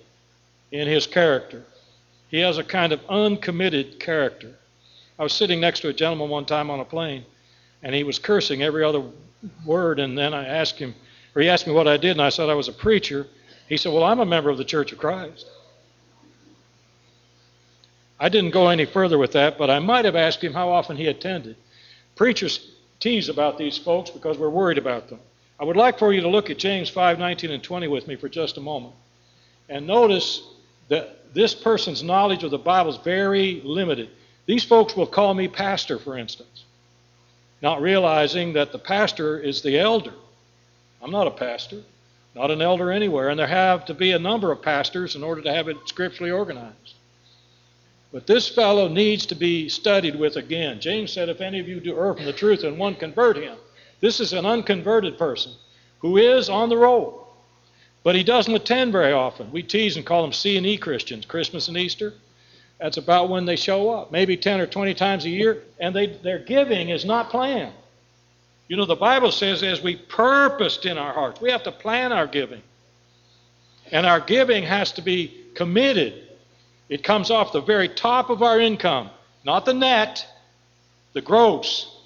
in 0.71 0.87
his 0.87 1.05
character. 1.05 1.65
He 2.29 2.39
has 2.39 2.57
a 2.57 2.63
kind 2.63 2.93
of 2.93 3.01
uncommitted 3.09 3.99
character. 3.99 4.55
I 5.19 5.23
was 5.23 5.33
sitting 5.33 5.59
next 5.59 5.81
to 5.81 5.89
a 5.89 5.93
gentleman 5.93 6.29
one 6.29 6.45
time 6.45 6.69
on 6.69 6.79
a 6.79 6.85
plane, 6.85 7.25
and 7.83 7.95
he 7.95 8.03
was 8.03 8.19
cursing 8.19 8.61
every 8.61 8.83
other 8.83 9.03
word. 9.65 9.99
And 9.99 10.17
then 10.17 10.33
I 10.33 10.45
asked 10.45 10.77
him, 10.77 10.93
or 11.35 11.41
he 11.41 11.49
asked 11.49 11.67
me 11.67 11.73
what 11.73 11.87
I 11.87 11.97
did, 11.97 12.11
and 12.11 12.21
I 12.21 12.29
said 12.29 12.49
I 12.49 12.53
was 12.53 12.67
a 12.67 12.73
preacher. 12.73 13.27
He 13.67 13.77
said, 13.77 13.93
Well, 13.93 14.03
I'm 14.03 14.19
a 14.19 14.25
member 14.25 14.49
of 14.49 14.57
the 14.57 14.65
Church 14.65 14.91
of 14.91 14.97
Christ. 14.97 15.45
I 18.19 18.29
didn't 18.29 18.51
go 18.51 18.67
any 18.67 18.85
further 18.85 19.17
with 19.17 19.31
that, 19.31 19.57
but 19.57 19.69
I 19.69 19.79
might 19.79 20.05
have 20.05 20.15
asked 20.15 20.43
him 20.43 20.53
how 20.53 20.69
often 20.69 20.95
he 20.95 21.07
attended. 21.07 21.55
Preachers 22.15 22.71
tease 22.99 23.29
about 23.29 23.57
these 23.57 23.79
folks 23.79 24.11
because 24.11 24.37
we're 24.37 24.49
worried 24.49 24.77
about 24.77 25.09
them. 25.09 25.19
I 25.59 25.63
would 25.63 25.77
like 25.77 25.97
for 25.97 26.13
you 26.13 26.21
to 26.21 26.27
look 26.27 26.49
at 26.49 26.59
James 26.59 26.89
5 26.89 27.17
19 27.17 27.51
and 27.51 27.63
20 27.63 27.87
with 27.87 28.07
me 28.07 28.15
for 28.15 28.29
just 28.29 28.57
a 28.57 28.61
moment. 28.61 28.93
And 29.69 29.87
notice 29.87 30.43
that 30.89 31.33
this 31.33 31.55
person's 31.55 32.03
knowledge 32.03 32.43
of 32.43 32.51
the 32.51 32.57
Bible 32.57 32.91
is 32.91 32.97
very 32.97 33.61
limited. 33.63 34.09
These 34.45 34.65
folks 34.65 34.95
will 34.95 35.07
call 35.07 35.33
me 35.33 35.47
pastor, 35.47 35.97
for 35.97 36.17
instance 36.17 36.65
not 37.61 37.81
realizing 37.81 38.53
that 38.53 38.71
the 38.71 38.79
pastor 38.79 39.39
is 39.39 39.61
the 39.61 39.77
elder. 39.77 40.13
I'm 41.01 41.11
not 41.11 41.27
a 41.27 41.31
pastor, 41.31 41.81
not 42.35 42.51
an 42.51 42.61
elder 42.61 42.91
anywhere, 42.91 43.29
and 43.29 43.39
there 43.39 43.47
have 43.47 43.85
to 43.85 43.93
be 43.93 44.11
a 44.11 44.19
number 44.19 44.51
of 44.51 44.61
pastors 44.61 45.15
in 45.15 45.23
order 45.23 45.41
to 45.41 45.53
have 45.53 45.67
it 45.67 45.77
scripturally 45.85 46.31
organized. 46.31 46.95
But 48.11 48.27
this 48.27 48.49
fellow 48.49 48.87
needs 48.87 49.25
to 49.27 49.35
be 49.35 49.69
studied 49.69 50.15
with 50.15 50.35
again. 50.35 50.81
James 50.81 51.13
said, 51.13 51.29
If 51.29 51.39
any 51.39 51.59
of 51.59 51.67
you 51.67 51.79
do 51.79 51.97
err 51.97 52.13
from 52.13 52.25
the 52.25 52.33
truth 52.33 52.63
and 52.63 52.77
one 52.77 52.95
convert 52.95 53.37
him, 53.37 53.57
this 54.01 54.19
is 54.19 54.33
an 54.33 54.45
unconverted 54.45 55.17
person 55.17 55.53
who 55.99 56.17
is 56.17 56.49
on 56.49 56.69
the 56.69 56.77
roll, 56.77 57.27
but 58.03 58.15
he 58.15 58.23
doesn't 58.23 58.53
attend 58.53 58.91
very 58.91 59.13
often. 59.13 59.51
We 59.51 59.63
tease 59.63 59.95
and 59.95 60.05
call 60.05 60.23
them 60.23 60.33
C 60.33 60.57
and 60.57 60.65
E 60.65 60.77
Christians, 60.77 61.25
Christmas 61.25 61.67
and 61.67 61.77
Easter. 61.77 62.13
That's 62.81 62.97
about 62.97 63.29
when 63.29 63.45
they 63.45 63.55
show 63.55 63.91
up, 63.91 64.11
maybe 64.11 64.35
10 64.35 64.59
or 64.59 64.65
20 64.65 64.95
times 64.95 65.25
a 65.25 65.29
year, 65.29 65.61
and 65.79 65.95
they, 65.95 66.07
their 66.07 66.39
giving 66.39 66.89
is 66.89 67.05
not 67.05 67.29
planned. 67.29 67.73
You 68.67 68.75
know, 68.75 68.85
the 68.85 68.95
Bible 68.95 69.31
says 69.31 69.61
as 69.61 69.81
we 69.81 69.97
purposed 69.97 70.87
in 70.87 70.97
our 70.97 71.13
hearts, 71.13 71.39
we 71.39 71.51
have 71.51 71.61
to 71.63 71.71
plan 71.71 72.11
our 72.11 72.25
giving. 72.25 72.63
And 73.91 74.07
our 74.07 74.19
giving 74.19 74.63
has 74.63 74.91
to 74.93 75.03
be 75.03 75.45
committed. 75.53 76.27
It 76.89 77.03
comes 77.03 77.29
off 77.29 77.51
the 77.51 77.61
very 77.61 77.87
top 77.87 78.31
of 78.31 78.41
our 78.41 78.59
income, 78.59 79.11
not 79.45 79.65
the 79.65 79.75
net, 79.75 80.25
the 81.13 81.21
gross. 81.21 81.99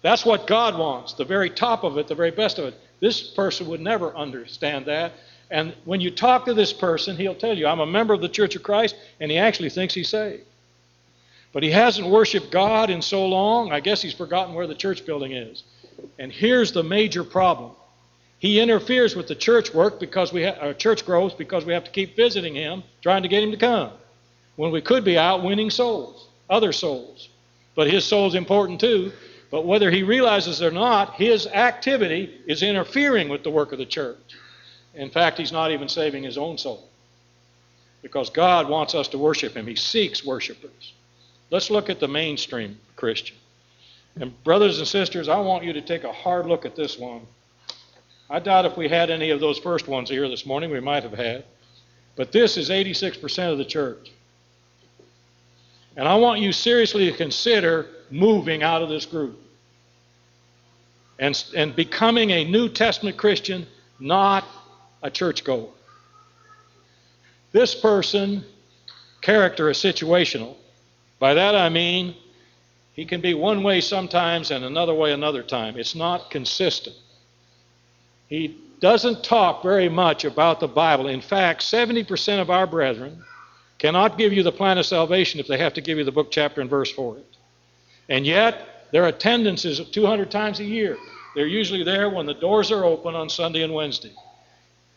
That's 0.00 0.24
what 0.24 0.48
God 0.48 0.76
wants, 0.76 1.12
the 1.12 1.24
very 1.24 1.48
top 1.48 1.84
of 1.84 1.96
it, 1.96 2.08
the 2.08 2.16
very 2.16 2.32
best 2.32 2.58
of 2.58 2.64
it. 2.64 2.80
This 2.98 3.22
person 3.22 3.68
would 3.68 3.80
never 3.80 4.16
understand 4.16 4.86
that. 4.86 5.12
And 5.52 5.74
when 5.84 6.00
you 6.00 6.10
talk 6.10 6.46
to 6.46 6.54
this 6.54 6.72
person, 6.72 7.14
he'll 7.14 7.34
tell 7.34 7.56
you, 7.56 7.66
I'm 7.66 7.80
a 7.80 7.86
member 7.86 8.14
of 8.14 8.22
the 8.22 8.28
Church 8.28 8.56
of 8.56 8.62
Christ, 8.62 8.96
and 9.20 9.30
he 9.30 9.36
actually 9.36 9.68
thinks 9.68 9.92
he's 9.92 10.08
saved. 10.08 10.44
But 11.52 11.62
he 11.62 11.70
hasn't 11.70 12.08
worshiped 12.08 12.50
God 12.50 12.88
in 12.88 13.02
so 13.02 13.26
long, 13.26 13.70
I 13.70 13.80
guess 13.80 14.00
he's 14.00 14.14
forgotten 14.14 14.54
where 14.54 14.66
the 14.66 14.74
church 14.74 15.04
building 15.04 15.32
is. 15.32 15.62
And 16.18 16.32
here's 16.32 16.72
the 16.72 16.82
major 16.82 17.22
problem. 17.22 17.72
He 18.38 18.60
interferes 18.60 19.14
with 19.14 19.28
the 19.28 19.34
church 19.34 19.74
work 19.74 20.00
because 20.00 20.32
we 20.32 20.44
ha- 20.44 20.56
our 20.58 20.72
church 20.72 21.04
growth 21.04 21.36
because 21.36 21.66
we 21.66 21.74
have 21.74 21.84
to 21.84 21.90
keep 21.90 22.16
visiting 22.16 22.54
him, 22.54 22.82
trying 23.02 23.22
to 23.22 23.28
get 23.28 23.42
him 23.42 23.50
to 23.50 23.58
come. 23.58 23.92
When 24.56 24.72
we 24.72 24.80
could 24.80 25.04
be 25.04 25.18
out 25.18 25.44
winning 25.44 25.68
souls, 25.68 26.28
other 26.48 26.72
souls. 26.72 27.28
But 27.74 27.90
his 27.90 28.06
soul's 28.06 28.34
important 28.34 28.80
too. 28.80 29.12
But 29.50 29.66
whether 29.66 29.90
he 29.90 30.02
realizes 30.02 30.62
it 30.62 30.66
or 30.66 30.70
not, 30.70 31.14
his 31.16 31.46
activity 31.46 32.40
is 32.46 32.62
interfering 32.62 33.28
with 33.28 33.44
the 33.44 33.50
work 33.50 33.72
of 33.72 33.78
the 33.78 33.86
church. 33.86 34.16
In 34.94 35.10
fact, 35.10 35.38
he's 35.38 35.52
not 35.52 35.70
even 35.70 35.88
saving 35.88 36.22
his 36.22 36.36
own 36.36 36.58
soul 36.58 36.88
because 38.02 38.30
God 38.30 38.68
wants 38.68 38.94
us 38.94 39.08
to 39.08 39.18
worship 39.18 39.54
him. 39.54 39.66
He 39.66 39.76
seeks 39.76 40.24
worshipers. 40.24 40.92
Let's 41.50 41.70
look 41.70 41.88
at 41.88 42.00
the 42.00 42.08
mainstream 42.08 42.78
Christian. 42.96 43.36
And, 44.16 44.42
brothers 44.44 44.78
and 44.78 44.86
sisters, 44.86 45.28
I 45.28 45.38
want 45.40 45.64
you 45.64 45.72
to 45.72 45.80
take 45.80 46.04
a 46.04 46.12
hard 46.12 46.46
look 46.46 46.66
at 46.66 46.76
this 46.76 46.98
one. 46.98 47.22
I 48.28 48.38
doubt 48.38 48.66
if 48.66 48.76
we 48.76 48.88
had 48.88 49.10
any 49.10 49.30
of 49.30 49.40
those 49.40 49.58
first 49.58 49.88
ones 49.88 50.10
here 50.10 50.28
this 50.28 50.44
morning, 50.44 50.70
we 50.70 50.80
might 50.80 51.02
have 51.02 51.12
had. 51.12 51.44
But 52.16 52.32
this 52.32 52.56
is 52.56 52.68
86% 52.68 53.52
of 53.52 53.58
the 53.58 53.64
church. 53.64 54.10
And 55.96 56.08
I 56.08 56.16
want 56.16 56.40
you 56.40 56.52
seriously 56.52 57.10
to 57.10 57.16
consider 57.16 57.86
moving 58.10 58.62
out 58.62 58.82
of 58.82 58.88
this 58.88 59.06
group 59.06 59.38
and, 61.18 61.42
and 61.54 61.76
becoming 61.76 62.30
a 62.30 62.44
New 62.44 62.68
Testament 62.68 63.16
Christian, 63.16 63.66
not 64.00 64.44
a 65.02 65.10
churchgoer. 65.10 65.68
This 67.52 67.74
person, 67.74 68.44
character 69.20 69.70
is 69.70 69.78
situational. 69.78 70.56
By 71.18 71.34
that 71.34 71.54
I 71.54 71.68
mean 71.68 72.14
he 72.92 73.04
can 73.04 73.20
be 73.20 73.34
one 73.34 73.62
way 73.62 73.80
sometimes 73.80 74.50
and 74.50 74.64
another 74.64 74.94
way 74.94 75.12
another 75.12 75.42
time. 75.42 75.78
It's 75.78 75.94
not 75.94 76.30
consistent. 76.30 76.96
He 78.28 78.58
doesn't 78.80 79.22
talk 79.22 79.62
very 79.62 79.88
much 79.88 80.24
about 80.24 80.60
the 80.60 80.68
Bible. 80.68 81.08
In 81.08 81.20
fact, 81.20 81.62
70% 81.62 82.40
of 82.40 82.50
our 82.50 82.66
brethren 82.66 83.22
cannot 83.78 84.18
give 84.18 84.32
you 84.32 84.42
the 84.42 84.52
plan 84.52 84.78
of 84.78 84.86
salvation 84.86 85.40
if 85.40 85.46
they 85.46 85.58
have 85.58 85.74
to 85.74 85.80
give 85.80 85.98
you 85.98 86.04
the 86.04 86.12
book, 86.12 86.30
chapter, 86.30 86.60
and 86.60 86.68
verse 86.68 86.90
for 86.90 87.16
it. 87.16 87.26
And 88.08 88.26
yet, 88.26 88.88
their 88.90 89.06
attendance 89.06 89.64
is 89.64 89.80
200 89.80 90.30
times 90.30 90.60
a 90.60 90.64
year. 90.64 90.96
They're 91.34 91.46
usually 91.46 91.82
there 91.82 92.10
when 92.10 92.26
the 92.26 92.34
doors 92.34 92.70
are 92.70 92.84
open 92.84 93.14
on 93.14 93.28
Sunday 93.28 93.62
and 93.62 93.72
Wednesday. 93.72 94.12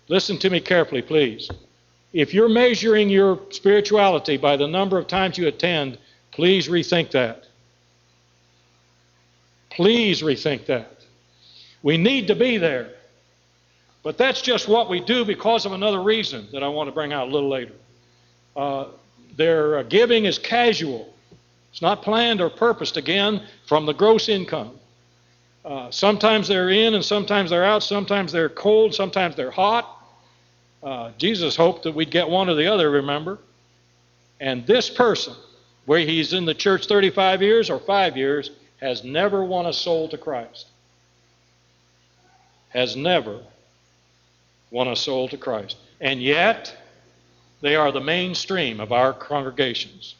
Listen 0.07 0.37
to 0.39 0.49
me 0.49 0.59
carefully, 0.59 1.01
please. 1.01 1.49
If 2.13 2.33
you're 2.33 2.49
measuring 2.49 3.09
your 3.09 3.39
spirituality 3.49 4.37
by 4.37 4.55
the 4.55 4.67
number 4.67 4.97
of 4.97 5.07
times 5.07 5.37
you 5.37 5.47
attend, 5.47 5.97
please 6.31 6.67
rethink 6.67 7.11
that. 7.11 7.45
Please 9.69 10.21
rethink 10.21 10.65
that. 10.67 10.91
We 11.83 11.97
need 11.97 12.27
to 12.27 12.35
be 12.35 12.57
there. 12.57 12.91
But 14.03 14.17
that's 14.17 14.41
just 14.41 14.67
what 14.67 14.89
we 14.89 14.99
do 14.99 15.25
because 15.25 15.65
of 15.65 15.71
another 15.71 16.01
reason 16.01 16.47
that 16.53 16.63
I 16.63 16.67
want 16.67 16.87
to 16.87 16.93
bring 16.93 17.11
out 17.11 17.27
a 17.27 17.31
little 17.31 17.49
later. 17.49 17.73
Uh, 18.55 18.85
their 19.35 19.83
giving 19.83 20.25
is 20.25 20.37
casual. 20.37 21.13
It's 21.71 21.81
not 21.81 22.03
planned 22.03 22.39
or 22.39 22.49
purposed, 22.49 22.95
again, 22.95 23.41
from 23.65 23.85
the 23.85 23.93
gross 23.93 24.29
income. 24.29 24.79
Uh, 25.65 25.89
sometimes 25.89 26.47
they're 26.47 26.69
in 26.69 26.93
and 26.93 27.03
sometimes 27.03 27.49
they're 27.49 27.65
out. 27.65 27.83
Sometimes 27.83 28.31
they're 28.31 28.47
cold, 28.47 28.93
sometimes 28.93 29.35
they're 29.35 29.51
hot. 29.51 29.94
Uh, 30.85 31.09
Jesus 31.17 31.55
hoped 31.55 31.83
that 31.83 31.95
we'd 31.95 32.11
get 32.11 32.29
one 32.29 32.47
or 32.47 32.53
the 32.53 32.71
other, 32.71 32.91
remember? 32.91 33.39
And 34.39 34.67
this 34.67 34.87
person, 34.87 35.33
where 35.85 35.99
he's 35.99 36.31
in 36.31 36.45
the 36.45 36.53
church 36.53 36.85
35 36.85 37.41
years 37.41 37.71
or 37.71 37.79
five 37.79 38.15
years, 38.15 38.51
has 38.79 39.03
never 39.03 39.43
won 39.43 39.65
a 39.65 39.73
soul 39.73 40.07
to 40.09 40.17
Christ. 40.17 40.67
Has 42.69 42.95
never 42.95 43.39
won 44.69 44.87
a 44.87 44.95
soul 44.95 45.27
to 45.29 45.37
Christ. 45.37 45.75
And 45.99 46.21
yet, 46.21 46.75
they 47.61 47.75
are 47.75 47.91
the 47.91 48.01
mainstream 48.01 48.79
of 48.79 48.91
our 48.91 49.11
congregations. 49.11 50.13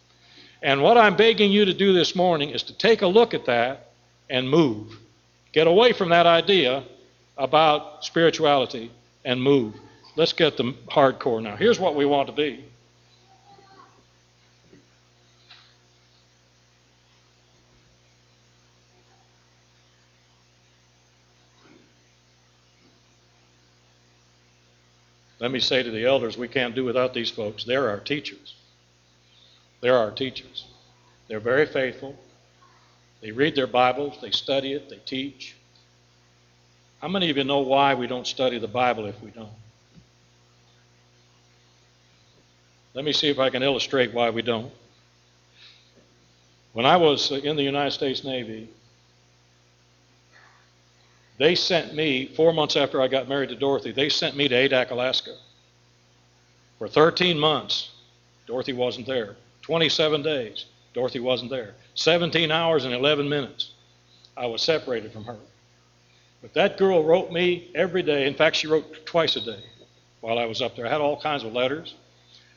And 0.64 0.82
what 0.82 0.98
I'm 0.98 1.16
begging 1.16 1.52
you 1.52 1.66
to 1.66 1.74
do 1.76 1.94
this 1.94 2.16
morning 2.16 2.50
is 2.50 2.64
to 2.64 2.74
take 2.76 3.04
a 3.04 3.08
look 3.08 3.36
at 3.36 3.46
that 3.46 3.92
and 4.32 4.50
move. 4.50 4.98
Get 5.52 5.68
away 5.68 5.94
from 5.94 6.10
that 6.10 6.26
idea 6.26 6.84
about 7.38 8.04
spirituality 8.04 8.92
and 9.24 9.40
move. 9.40 9.76
Let's 10.16 10.34
get 10.34 10.56
the 10.56 10.74
hardcore 10.88 11.44
now. 11.44 11.56
Here's 11.58 11.80
what 11.80 11.96
we 11.96 12.06
want 12.06 12.28
to 12.28 12.34
be. 12.34 12.64
Let 25.40 25.52
me 25.52 25.60
say 25.60 25.84
to 25.84 25.92
the 25.92 26.06
elders, 26.06 26.38
we 26.38 26.48
can't 26.48 26.74
do 26.74 26.86
without 26.86 27.14
these 27.14 27.30
folks. 27.30 27.66
They're 27.66 27.90
our 27.90 28.00
teachers. 28.00 28.56
They're 29.82 29.98
our 29.98 30.12
teachers. 30.12 30.66
They're 31.28 31.42
very 31.42 31.66
faithful. 31.66 32.16
They 33.22 33.32
read 33.32 33.56
their 33.56 33.68
Bibles, 33.68 34.18
they 34.22 34.32
study 34.32 34.74
it, 34.74 34.90
they 34.90 35.00
teach. 35.06 35.56
How 37.02 37.10
many 37.10 37.30
of 37.30 37.38
you 37.38 37.44
know 37.44 37.60
why 37.60 37.94
we 37.94 38.08
don't 38.08 38.26
study 38.26 38.60
the 38.60 38.68
Bible 38.68 39.06
if 39.06 39.22
we 39.22 39.32
don't? 39.32 39.50
Let 42.96 43.04
me 43.04 43.12
see 43.12 43.30
if 43.30 43.40
I 43.40 43.50
can 43.50 43.62
illustrate 43.62 44.14
why 44.14 44.30
we 44.30 44.42
don't. 44.42 44.72
When 46.72 46.86
I 46.86 46.96
was 46.96 47.32
uh, 47.32 47.36
in 47.36 47.58
the 47.58 47.64
United 47.64 47.92
States 47.92 48.24
Navy, 48.24 48.70
they 51.38 51.56
sent 51.56 51.94
me, 51.94 52.28
four 52.28 52.54
months 52.54 52.78
after 52.78 53.02
I 53.02 53.10
got 53.10 53.28
married 53.28 53.50
to 53.50 53.56
Dorothy, 53.56 53.92
they 53.92 54.08
sent 54.08 54.38
me 54.38 54.48
to 54.48 54.56
Adak, 54.56 54.92
Alaska. 54.92 55.36
For 56.80 56.88
13 56.88 57.38
months, 57.38 57.92
Dorothy 58.48 58.72
wasn't 58.72 59.08
there. 59.08 59.36
27 59.64 60.22
days. 60.22 60.66
Dorothy 60.94 61.20
wasn't 61.20 61.52
there. 61.52 61.76
17 61.96 62.50
hours 62.50 62.86
and 62.86 62.94
11 62.94 63.28
minutes. 63.28 63.72
I 64.38 64.46
was 64.46 64.62
separated 64.62 65.12
from 65.12 65.26
her. 65.26 65.38
But 66.42 66.54
that 66.54 66.78
girl 66.78 67.04
wrote 67.04 67.32
me 67.32 67.72
every 67.76 68.04
day. 68.04 68.26
In 68.26 68.36
fact, 68.36 68.56
she 68.56 68.68
wrote 68.68 69.06
twice 69.06 69.36
a 69.36 69.42
day 69.42 69.64
while 70.22 70.40
I 70.40 70.46
was 70.46 70.62
up 70.62 70.78
there. 70.78 70.86
I 70.86 70.90
had 70.90 71.02
all 71.02 71.20
kinds 71.20 71.44
of 71.44 71.52
letters. 71.52 71.96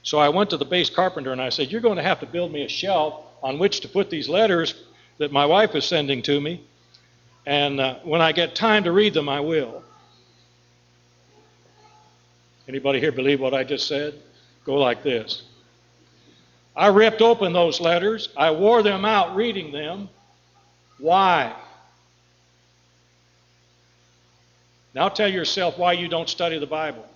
So 0.02 0.18
I 0.18 0.28
went 0.28 0.50
to 0.50 0.56
the 0.56 0.64
base 0.64 0.90
carpenter 0.90 1.32
and 1.32 1.40
I 1.40 1.48
said, 1.48 1.70
You're 1.70 1.80
going 1.80 1.96
to 1.96 2.02
have 2.02 2.20
to 2.20 2.26
build 2.26 2.52
me 2.52 2.64
a 2.64 2.68
shelf 2.68 3.24
on 3.42 3.58
which 3.58 3.80
to 3.80 3.88
put 3.88 4.10
these 4.10 4.28
letters 4.28 4.74
that 5.18 5.32
my 5.32 5.46
wife 5.46 5.74
is 5.74 5.84
sending 5.84 6.22
to 6.22 6.40
me. 6.40 6.62
And 7.46 7.80
uh, 7.80 7.96
when 8.04 8.20
I 8.20 8.32
get 8.32 8.54
time 8.54 8.84
to 8.84 8.92
read 8.92 9.14
them, 9.14 9.28
I 9.28 9.40
will. 9.40 9.82
Anybody 12.68 13.00
here 13.00 13.12
believe 13.12 13.40
what 13.40 13.54
I 13.54 13.64
just 13.64 13.88
said? 13.88 14.14
Go 14.64 14.76
like 14.76 15.02
this. 15.02 15.42
I 16.76 16.88
ripped 16.88 17.22
open 17.22 17.52
those 17.52 17.80
letters. 17.80 18.28
I 18.36 18.50
wore 18.50 18.82
them 18.82 19.04
out 19.04 19.34
reading 19.34 19.72
them. 19.72 20.08
Why? 20.98 21.54
Now 24.94 25.08
tell 25.08 25.28
yourself 25.28 25.78
why 25.78 25.94
you 25.94 26.08
don't 26.08 26.28
study 26.28 26.58
the 26.58 26.66
Bible. 26.66 27.06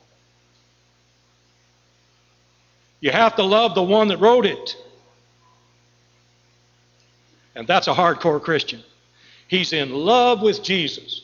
You 3.02 3.10
have 3.10 3.34
to 3.36 3.42
love 3.42 3.74
the 3.74 3.82
one 3.82 4.08
that 4.08 4.18
wrote 4.18 4.46
it. 4.46 4.76
And 7.54 7.66
that's 7.66 7.88
a 7.88 7.92
hardcore 7.92 8.40
Christian. 8.40 8.82
He's 9.48 9.72
in 9.72 9.92
love 9.92 10.40
with 10.40 10.62
Jesus. 10.62 11.22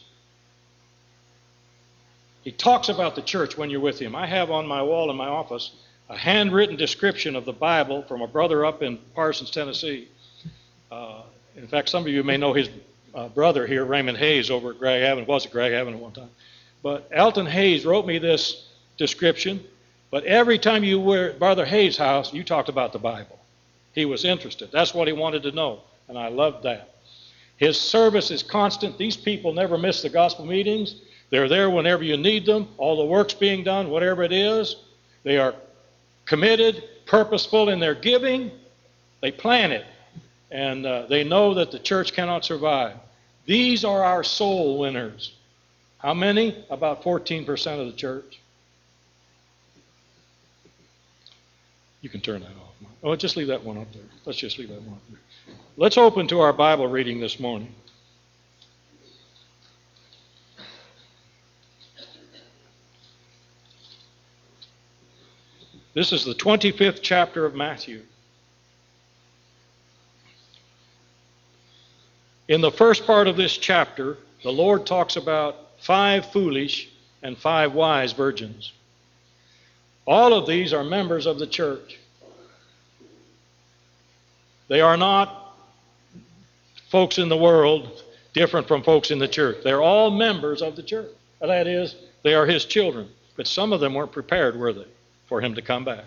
He 2.42 2.50
talks 2.50 2.88
about 2.88 3.14
the 3.14 3.23
church 3.23 3.56
when 3.56 3.70
you're 3.70 3.80
with 3.80 3.99
him. 3.99 4.16
I 4.16 4.26
have 4.26 4.50
on 4.50 4.66
my 4.66 4.82
wall 4.82 5.08
in 5.11 5.16
my 5.16 5.28
office 5.28 5.70
a 6.11 6.16
handwritten 6.16 6.76
description 6.76 7.37
of 7.37 7.44
the 7.44 7.52
Bible 7.52 8.02
from 8.02 8.23
a 8.23 8.26
brother 8.26 8.66
up 8.66 8.82
in 8.82 8.99
Parsons, 9.14 9.50
Tennessee. 9.50 10.08
Uh, 10.90 11.23
in 11.56 11.68
fact, 11.68 11.88
some 11.88 12.02
of 12.02 12.08
you 12.08 12.25
may 12.25 12.37
know 12.37 12.52
his 12.52 12.68
uh, 13.14 13.28
brother 13.28 13.66
here, 13.68 13.85
Raymond 13.85 14.18
Hayes, 14.18 14.50
over 14.50 14.73
at 14.73 14.78
Greg 14.78 15.02
Avenue. 15.02 15.26
Was 15.26 15.47
at 15.47 15.52
Greg 15.52 15.73
Avenue 15.73 15.97
at 15.97 16.02
one 16.02 16.12
time. 16.12 16.30
But 16.82 17.08
Elton 17.12 17.47
Hayes 17.47 17.87
wrote 17.87 18.04
me 18.04 18.18
this 18.18 18.68
description. 18.97 19.62
But 20.10 20.24
every 20.24 20.58
time 20.58 20.84
you 20.84 21.00
were 21.00 21.30
at 21.30 21.38
Brother 21.38 21.66
Hayes' 21.66 21.96
house, 21.96 22.32
you 22.32 22.42
talked 22.42 22.68
about 22.68 22.92
the 22.92 22.98
Bible. 22.98 23.38
He 23.94 24.04
was 24.04 24.24
interested. 24.24 24.70
That's 24.72 24.94
what 24.94 25.08
he 25.08 25.12
wanted 25.12 25.42
to 25.42 25.52
know, 25.52 25.80
and 26.08 26.18
I 26.18 26.28
loved 26.28 26.62
that. 26.64 26.94
His 27.56 27.78
service 27.78 28.30
is 28.30 28.42
constant. 28.42 28.96
These 28.96 29.16
people 29.16 29.52
never 29.52 29.76
miss 29.76 30.00
the 30.02 30.08
gospel 30.08 30.46
meetings. 30.46 30.94
They're 31.30 31.48
there 31.48 31.68
whenever 31.68 32.04
you 32.04 32.16
need 32.16 32.46
them. 32.46 32.68
All 32.78 32.96
the 32.96 33.04
work's 33.04 33.34
being 33.34 33.64
done, 33.64 33.90
whatever 33.90 34.22
it 34.22 34.32
is. 34.32 34.76
They 35.24 35.36
are 35.36 35.54
committed, 36.24 36.84
purposeful 37.04 37.68
in 37.68 37.80
their 37.80 37.94
giving. 37.94 38.52
They 39.20 39.32
plan 39.32 39.72
it, 39.72 39.84
and 40.50 40.86
uh, 40.86 41.06
they 41.06 41.24
know 41.24 41.54
that 41.54 41.72
the 41.72 41.78
church 41.78 42.12
cannot 42.12 42.44
survive. 42.44 42.96
These 43.46 43.84
are 43.84 44.04
our 44.04 44.22
soul 44.22 44.78
winners. 44.78 45.32
How 45.98 46.14
many? 46.14 46.64
About 46.70 47.02
14% 47.02 47.80
of 47.80 47.86
the 47.86 47.96
church. 47.96 48.40
You 52.00 52.08
can 52.08 52.20
turn 52.20 52.40
that 52.40 52.50
off. 52.50 52.68
Oh, 53.02 53.16
just 53.16 53.36
leave 53.36 53.48
that 53.48 53.62
one 53.62 53.78
up 53.78 53.92
there. 53.92 54.02
Let's 54.24 54.38
just 54.38 54.58
leave 54.58 54.68
that 54.68 54.82
one 54.82 54.94
up 54.94 55.02
there. 55.10 55.54
Let's 55.76 55.96
open 55.96 56.26
to 56.28 56.40
our 56.40 56.52
Bible 56.52 56.86
reading 56.86 57.20
this 57.20 57.38
morning. 57.38 57.74
This 65.94 66.12
is 66.12 66.24
the 66.24 66.34
25th 66.34 67.00
chapter 67.02 67.44
of 67.44 67.54
Matthew. 67.54 68.02
In 72.46 72.60
the 72.60 72.70
first 72.70 73.04
part 73.04 73.26
of 73.26 73.36
this 73.36 73.56
chapter, 73.56 74.16
the 74.42 74.52
Lord 74.52 74.86
talks 74.86 75.16
about 75.16 75.56
five 75.80 76.30
foolish 76.30 76.88
and 77.22 77.36
five 77.36 77.74
wise 77.74 78.12
virgins. 78.12 78.72
All 80.08 80.32
of 80.32 80.46
these 80.46 80.72
are 80.72 80.82
members 80.82 81.26
of 81.26 81.38
the 81.38 81.46
church. 81.46 81.98
They 84.68 84.80
are 84.80 84.96
not 84.96 85.54
folks 86.88 87.18
in 87.18 87.28
the 87.28 87.36
world 87.36 88.02
different 88.32 88.66
from 88.66 88.82
folks 88.82 89.10
in 89.10 89.18
the 89.18 89.28
church. 89.28 89.58
They're 89.62 89.82
all 89.82 90.10
members 90.10 90.62
of 90.62 90.76
the 90.76 90.82
church. 90.82 91.10
That 91.40 91.66
is, 91.66 91.94
they 92.22 92.32
are 92.32 92.46
his 92.46 92.64
children. 92.64 93.08
But 93.36 93.46
some 93.46 93.72
of 93.72 93.80
them 93.80 93.92
weren't 93.92 94.12
prepared, 94.12 94.58
were 94.58 94.72
they? 94.72 94.86
for 95.26 95.42
him 95.42 95.54
to 95.54 95.60
come 95.62 95.84
back. 95.84 96.06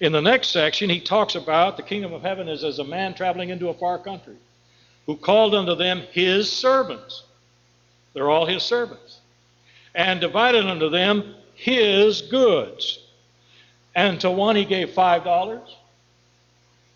In 0.00 0.12
the 0.12 0.20
next 0.20 0.48
section, 0.48 0.90
he 0.90 1.00
talks 1.00 1.36
about 1.36 1.78
the 1.78 1.82
kingdom 1.82 2.12
of 2.12 2.20
heaven 2.20 2.48
is 2.48 2.64
as 2.64 2.78
a 2.80 2.84
man 2.84 3.14
traveling 3.14 3.48
into 3.48 3.70
a 3.70 3.74
far 3.74 3.98
country. 3.98 4.36
who 5.06 5.16
called 5.16 5.54
unto 5.54 5.74
them 5.74 6.02
his 6.12 6.52
servants. 6.52 7.22
They're 8.12 8.28
all 8.28 8.44
his 8.44 8.62
servants. 8.62 9.18
And 9.94 10.20
divided 10.20 10.66
unto 10.66 10.90
them 10.90 11.34
his 11.60 12.22
goods. 12.22 12.98
And 13.94 14.18
to 14.22 14.30
one 14.30 14.56
he 14.56 14.64
gave 14.64 14.92
five 14.92 15.24
dollars, 15.24 15.76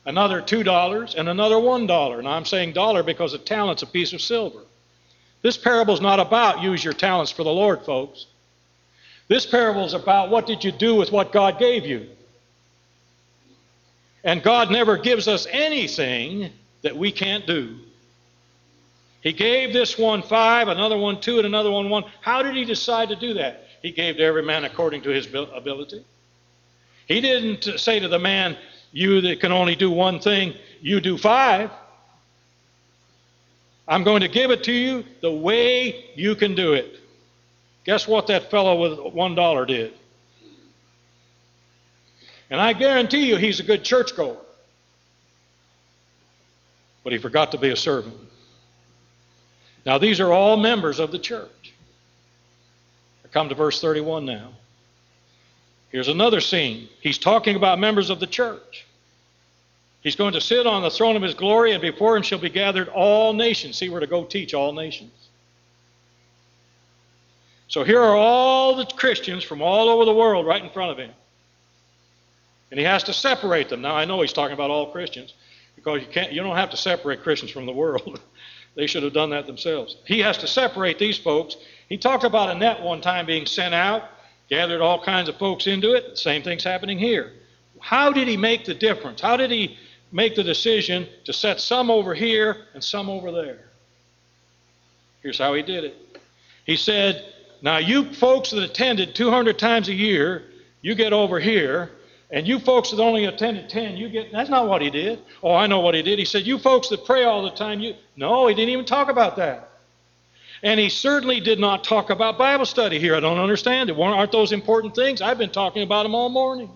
another 0.07 0.41
two 0.41 0.63
dollars, 0.63 1.15
and 1.15 1.29
another 1.29 1.59
one 1.59 1.87
dollar. 1.87 2.19
And 2.19 2.27
I'm 2.27 2.47
saying 2.47 2.73
dollar 2.73 3.03
because 3.03 3.35
a 3.35 3.39
talent's 3.39 3.83
a 3.83 3.87
piece 3.87 4.15
of 4.15 4.23
silver. 4.23 4.61
This 5.43 5.59
parable's 5.59 6.01
not 6.01 6.19
about 6.19 6.63
use 6.63 6.83
your 6.83 6.95
talents 6.95 7.31
for 7.31 7.45
the 7.45 7.53
Lord, 7.53 7.85
folks. 7.85 8.27
This 9.29 9.45
parable 9.45 9.85
is 9.85 9.93
about 9.93 10.31
what 10.31 10.47
did 10.47 10.65
you 10.65 10.73
do 10.73 10.95
with 10.95 11.13
what 11.13 11.31
God 11.31 11.59
gave 11.59 11.85
you. 11.85 12.09
And 14.23 14.43
God 14.43 14.71
never 14.71 14.97
gives 14.97 15.29
us 15.29 15.47
anything 15.51 16.51
that 16.81 16.97
we 16.97 17.13
can't 17.13 17.47
do. 17.47 17.77
He 19.21 19.35
gave 19.35 19.75
this 19.75 19.99
one 19.99 20.23
five, 20.23 20.69
another 20.69 20.97
one 20.97 21.21
two, 21.21 21.37
and 21.37 21.47
another 21.47 21.71
one 21.71 21.91
one. 21.91 22.05
How 22.23 22.43
did 22.43 22.55
he 22.55 22.65
decide 22.65 23.11
to 23.11 23.17
do 23.17 23.35
that? 23.35 23.64
He 23.85 23.91
gave 23.91 24.17
to 24.17 24.23
every 24.23 24.43
man 24.43 24.65
according 24.65 25.03
to 25.03 25.11
his 25.11 25.27
ability. 25.27 26.03
He 27.07 27.21
didn't 27.21 27.79
say 27.79 28.01
to 28.01 28.09
the 28.09 28.19
man, 28.19 28.57
You 28.93 29.21
that 29.21 29.41
can 29.41 29.53
only 29.53 29.77
do 29.77 29.91
one 29.91 30.21
thing, 30.21 30.55
you 30.81 31.03
do 31.03 31.19
five. 31.19 31.71
I'm 33.87 34.03
going 34.03 34.23
to 34.23 34.29
give 34.29 34.51
it 34.51 34.65
to 34.65 34.73
you 34.73 35.05
the 35.21 35.31
way 35.31 36.07
you 36.15 36.35
can 36.35 36.55
do 36.55 36.73
it. 36.73 36.99
Guess 37.85 38.09
what 38.09 38.27
that 38.29 38.51
fellow 38.51 38.81
with 38.81 39.13
one 39.13 39.35
dollar 39.35 39.67
did? 39.67 39.93
And 42.49 42.59
I 42.59 42.73
guarantee 42.73 43.29
you 43.29 43.37
he's 43.37 43.61
a 43.61 43.65
good 43.65 43.85
churchgoer. 43.85 44.39
But 47.03 47.13
he 47.13 47.19
forgot 47.19 47.53
to 47.53 47.59
be 47.59 47.69
a 47.69 47.77
servant. 47.77 48.17
Now, 49.85 49.99
these 49.99 50.21
are 50.21 50.33
all 50.33 50.57
members 50.57 51.01
of 51.01 51.13
the 51.13 51.19
church. 51.19 51.74
Come 53.35 53.49
to 53.49 53.55
verse 53.57 53.81
31 53.81 54.25
now. 54.25 54.53
Here's 55.91 56.07
another 56.07 56.41
scene. 56.41 56.89
He's 57.01 57.19
talking 57.19 57.57
about 57.57 57.81
members 57.81 58.09
of 58.09 58.21
the 58.21 58.29
church. 58.29 58.87
He's 60.03 60.15
going 60.15 60.35
to 60.35 60.41
sit 60.41 60.69
on 60.69 60.83
the 60.83 60.91
throne 60.91 61.17
of 61.17 61.23
his 61.23 61.35
glory, 61.35 61.73
and 61.73 61.83
before 61.83 62.17
him 62.17 62.23
shall 62.23 62.39
be 62.39 62.49
gathered 62.49 62.89
all 62.89 63.33
nations. 63.33 63.77
See, 63.77 63.89
we're 63.89 64.01
to 64.01 64.07
go 64.07 64.23
teach 64.23 64.55
all 64.55 64.73
nations. 64.73 65.11
So 67.67 67.83
here 67.83 68.01
are 68.01 68.15
all 68.15 68.77
the 68.77 68.87
Christians 68.87 69.43
from 69.43 69.61
all 69.63 69.89
over 69.89 70.05
the 70.05 70.15
world 70.15 70.47
right 70.47 70.63
in 70.63 70.71
front 70.71 70.93
of 70.93 70.99
him. 70.99 71.11
And 72.71 72.79
he 72.79 72.87
has 72.87 73.03
to 73.05 73.13
separate 73.13 73.69
them. 73.69 73.83
Now, 73.83 73.97
I 73.97 74.05
know 74.05 74.21
he's 74.21 74.33
talking 74.33 74.55
about 74.55 74.71
all 74.71 74.93
Christians 74.93 75.35
because 75.75 76.03
you, 76.03 76.07
can't, 76.07 76.33
you 76.33 76.41
don't 76.41 76.57
have 76.57 76.71
to 76.71 76.77
separate 76.77 77.25
Christians 77.25 77.51
from 77.51 77.67
the 77.67 77.73
world. 77.73 78.21
they 78.77 78.87
should 78.87 79.03
have 79.03 79.13
done 79.13 79.31
that 79.31 79.47
themselves. 79.47 79.97
He 80.07 80.21
has 80.21 80.39
to 80.39 80.47
separate 80.47 81.01
these 81.01 81.19
folks. 81.19 81.57
He 81.89 81.97
talked 81.97 82.25
about 82.25 82.51
a 82.51 82.55
net 82.55 82.83
one 82.83 83.01
time 83.01 83.27
being 83.27 83.47
sent 83.47 83.75
out, 83.75 84.05
gathered 84.49 84.81
all 84.81 85.03
kinds 85.03 85.29
of 85.29 85.37
folks 85.37 85.67
into 85.67 85.95
it. 85.95 86.19
Same 86.19 86.43
thing's 86.43 86.65
happening 86.65 86.99
here. 86.99 87.33
How 87.81 88.11
did 88.13 88.29
he 88.29 88.37
make 88.37 88.65
the 88.65 88.75
difference? 88.75 89.21
How 89.21 89.37
did 89.37 89.51
he 89.51 89.77
make 90.13 90.35
the 90.35 90.43
decision 90.43 91.07
to 91.25 91.33
set 91.33 91.61
some 91.61 91.91
over 91.91 92.15
here 92.15 92.67
and 92.73 92.83
some 92.83 93.11
over 93.11 93.31
there? 93.31 93.67
Here's 95.23 95.39
how 95.39 95.55
he 95.55 95.63
did 95.63 95.85
it. 95.85 96.19
He 96.65 96.77
said, 96.77 97.25
Now, 97.63 97.79
you 97.79 98.13
folks 98.15 98.51
that 98.51 98.63
attended 98.63 99.15
200 99.15 99.59
times 99.59 99.89
a 99.89 99.95
year, 99.95 100.45
you 100.83 100.95
get 100.95 101.13
over 101.13 101.39
here, 101.41 101.91
and 102.31 102.49
you 102.49 102.59
folks 102.59 102.91
that 102.91 103.01
only 103.01 103.27
attended 103.27 103.69
10, 103.69 103.97
you 103.97 104.09
get, 104.09 104.33
that's 104.33 104.51
not 104.51 104.69
what 104.69 104.83
he 104.83 104.91
did. 104.91 105.21
Oh, 105.43 105.55
I 105.55 105.67
know 105.67 105.81
what 105.81 105.95
he 105.95 106.03
did. 106.03 106.19
He 106.19 106.25
said, 106.25 106.47
you 106.47 106.59
folks 106.59 106.89
that 106.89 107.05
pray 107.05 107.25
all 107.25 107.43
the 107.43 107.51
time, 107.51 107.81
you, 107.81 107.95
no, 108.17 108.47
he 108.47 108.55
didn't 108.55 108.71
even 108.71 108.85
talk 108.85 109.09
about 109.09 109.37
that. 109.37 109.71
And 110.65 110.81
he 110.81 110.89
certainly 110.89 111.41
did 111.41 111.61
not 111.61 111.85
talk 111.85 112.09
about 112.09 112.39
Bible 112.39 112.65
study 112.65 112.99
here. 112.99 113.15
I 113.15 113.21
don't 113.21 113.39
understand 113.39 113.91
it. 113.91 113.99
Aren't 113.99 114.33
those 114.33 114.51
important 114.51 114.95
things? 114.95 115.21
I've 115.21 115.37
been 115.37 115.51
talking 115.51 115.83
about 115.83 116.05
them 116.05 116.15
all 116.15 116.31
morning. 116.31 116.71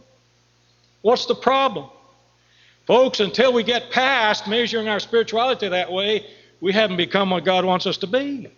What's 1.01 1.25
the 1.25 1.35
problem? 1.35 1.89
Folks, 2.87 3.21
until 3.21 3.51
we 3.51 3.63
get 3.63 3.91
past 3.91 4.47
measuring 4.47 4.89
our 4.89 5.01
spirituality 5.01 5.69
that 5.69 5.91
way, 5.91 6.27
we 6.61 6.71
haven't 6.71 6.99
become 6.99 7.31
what 7.31 7.47
God 7.47 7.65
wants 7.65 7.87
us 7.87 7.97
to 7.99 8.07
be. 8.07 8.49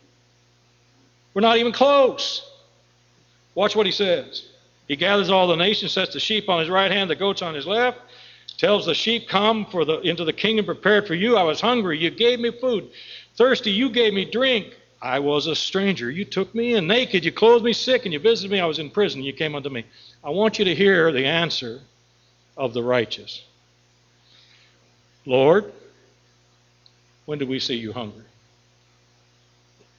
We're 1.32 1.42
not 1.42 1.58
even 1.58 1.72
close. 1.72 2.44
Watch 3.54 3.76
what 3.76 3.86
he 3.86 3.92
says. 3.92 4.48
He 4.88 4.96
gathers 4.96 5.30
all 5.30 5.46
the 5.46 5.54
nations, 5.54 5.92
sets 5.92 6.12
the 6.12 6.18
sheep 6.18 6.48
on 6.48 6.58
his 6.58 6.68
right 6.68 6.90
hand, 6.90 7.08
the 7.08 7.14
goats 7.14 7.40
on 7.40 7.54
his 7.54 7.68
left, 7.68 8.00
tells 8.56 8.84
the 8.84 8.94
sheep, 8.94 9.28
Come 9.28 9.64
for 9.66 9.84
the, 9.84 10.00
into 10.00 10.24
the 10.24 10.32
kingdom 10.32 10.64
prepared 10.64 11.06
for 11.06 11.14
you. 11.14 11.36
I 11.36 11.44
was 11.44 11.60
hungry, 11.60 11.98
you 11.98 12.10
gave 12.10 12.40
me 12.40 12.50
food. 12.50 12.90
Thirsty, 13.36 13.70
you 13.70 13.90
gave 13.90 14.12
me 14.12 14.24
drink. 14.24 14.74
I 15.02 15.18
was 15.18 15.46
a 15.46 15.54
stranger, 15.54 16.10
you 16.10 16.24
took 16.24 16.54
me 16.54 16.74
in. 16.74 16.86
Naked, 16.86 17.24
you 17.24 17.32
clothed 17.32 17.64
me 17.64 17.72
sick, 17.72 18.04
and 18.04 18.12
you 18.12 18.18
visited 18.18 18.50
me. 18.50 18.60
I 18.60 18.66
was 18.66 18.78
in 18.78 18.90
prison, 18.90 19.22
you 19.22 19.32
came 19.32 19.54
unto 19.54 19.70
me. 19.70 19.84
I 20.22 20.30
want 20.30 20.58
you 20.58 20.64
to 20.66 20.74
hear 20.74 21.10
the 21.10 21.24
answer 21.24 21.80
of 22.56 22.74
the 22.74 22.82
righteous. 22.82 23.42
Lord, 25.24 25.72
when 27.24 27.38
did 27.38 27.48
we 27.48 27.60
see 27.60 27.76
you 27.76 27.92
hungry? 27.92 28.24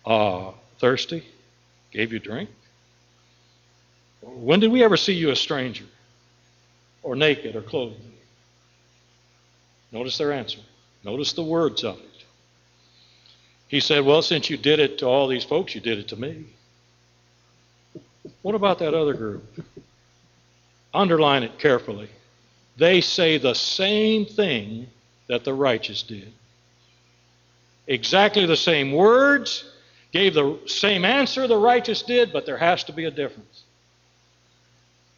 Uh, 0.05 0.51
thirsty? 0.79 1.23
Gave 1.91 2.13
you 2.13 2.19
drink? 2.19 2.49
When 4.21 4.59
did 4.59 4.71
we 4.71 4.83
ever 4.83 4.97
see 4.97 5.13
you 5.13 5.31
a 5.31 5.35
stranger 5.35 5.85
or 7.01 7.15
naked 7.15 7.55
or 7.55 7.61
clothed? 7.61 7.95
Notice 9.91 10.17
their 10.17 10.31
answer. 10.31 10.59
Notice 11.03 11.33
the 11.33 11.43
words 11.43 11.83
of 11.83 11.97
it. 11.99 12.10
He 13.71 13.79
said, 13.79 14.03
Well, 14.03 14.21
since 14.21 14.49
you 14.49 14.57
did 14.57 14.79
it 14.79 14.97
to 14.97 15.05
all 15.05 15.29
these 15.29 15.45
folks, 15.45 15.73
you 15.73 15.79
did 15.79 15.97
it 15.97 16.09
to 16.09 16.17
me. 16.17 16.43
What 18.41 18.53
about 18.53 18.79
that 18.79 18.93
other 18.93 19.13
group? 19.13 19.65
Underline 20.93 21.43
it 21.43 21.57
carefully. 21.57 22.09
They 22.75 22.99
say 22.99 23.37
the 23.37 23.53
same 23.53 24.25
thing 24.25 24.87
that 25.27 25.45
the 25.45 25.53
righteous 25.53 26.03
did. 26.03 26.33
Exactly 27.87 28.45
the 28.45 28.57
same 28.57 28.91
words, 28.91 29.63
gave 30.11 30.33
the 30.33 30.59
same 30.65 31.05
answer 31.05 31.47
the 31.47 31.55
righteous 31.55 32.01
did, 32.01 32.33
but 32.33 32.45
there 32.45 32.57
has 32.57 32.83
to 32.83 32.91
be 32.91 33.05
a 33.05 33.11
difference. 33.11 33.63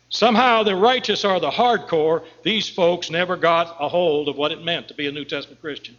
Somehow 0.09 0.61
the 0.61 0.75
righteous 0.75 1.25
are 1.25 1.39
the 1.39 1.49
hardcore. 1.49 2.23
These 2.43 2.69
folks 2.69 3.09
never 3.09 3.35
got 3.35 3.77
a 3.79 3.89
hold 3.89 4.29
of 4.29 4.37
what 4.37 4.51
it 4.51 4.63
meant 4.63 4.89
to 4.89 4.93
be 4.93 5.07
a 5.07 5.11
New 5.11 5.25
Testament 5.25 5.59
Christian. 5.59 5.97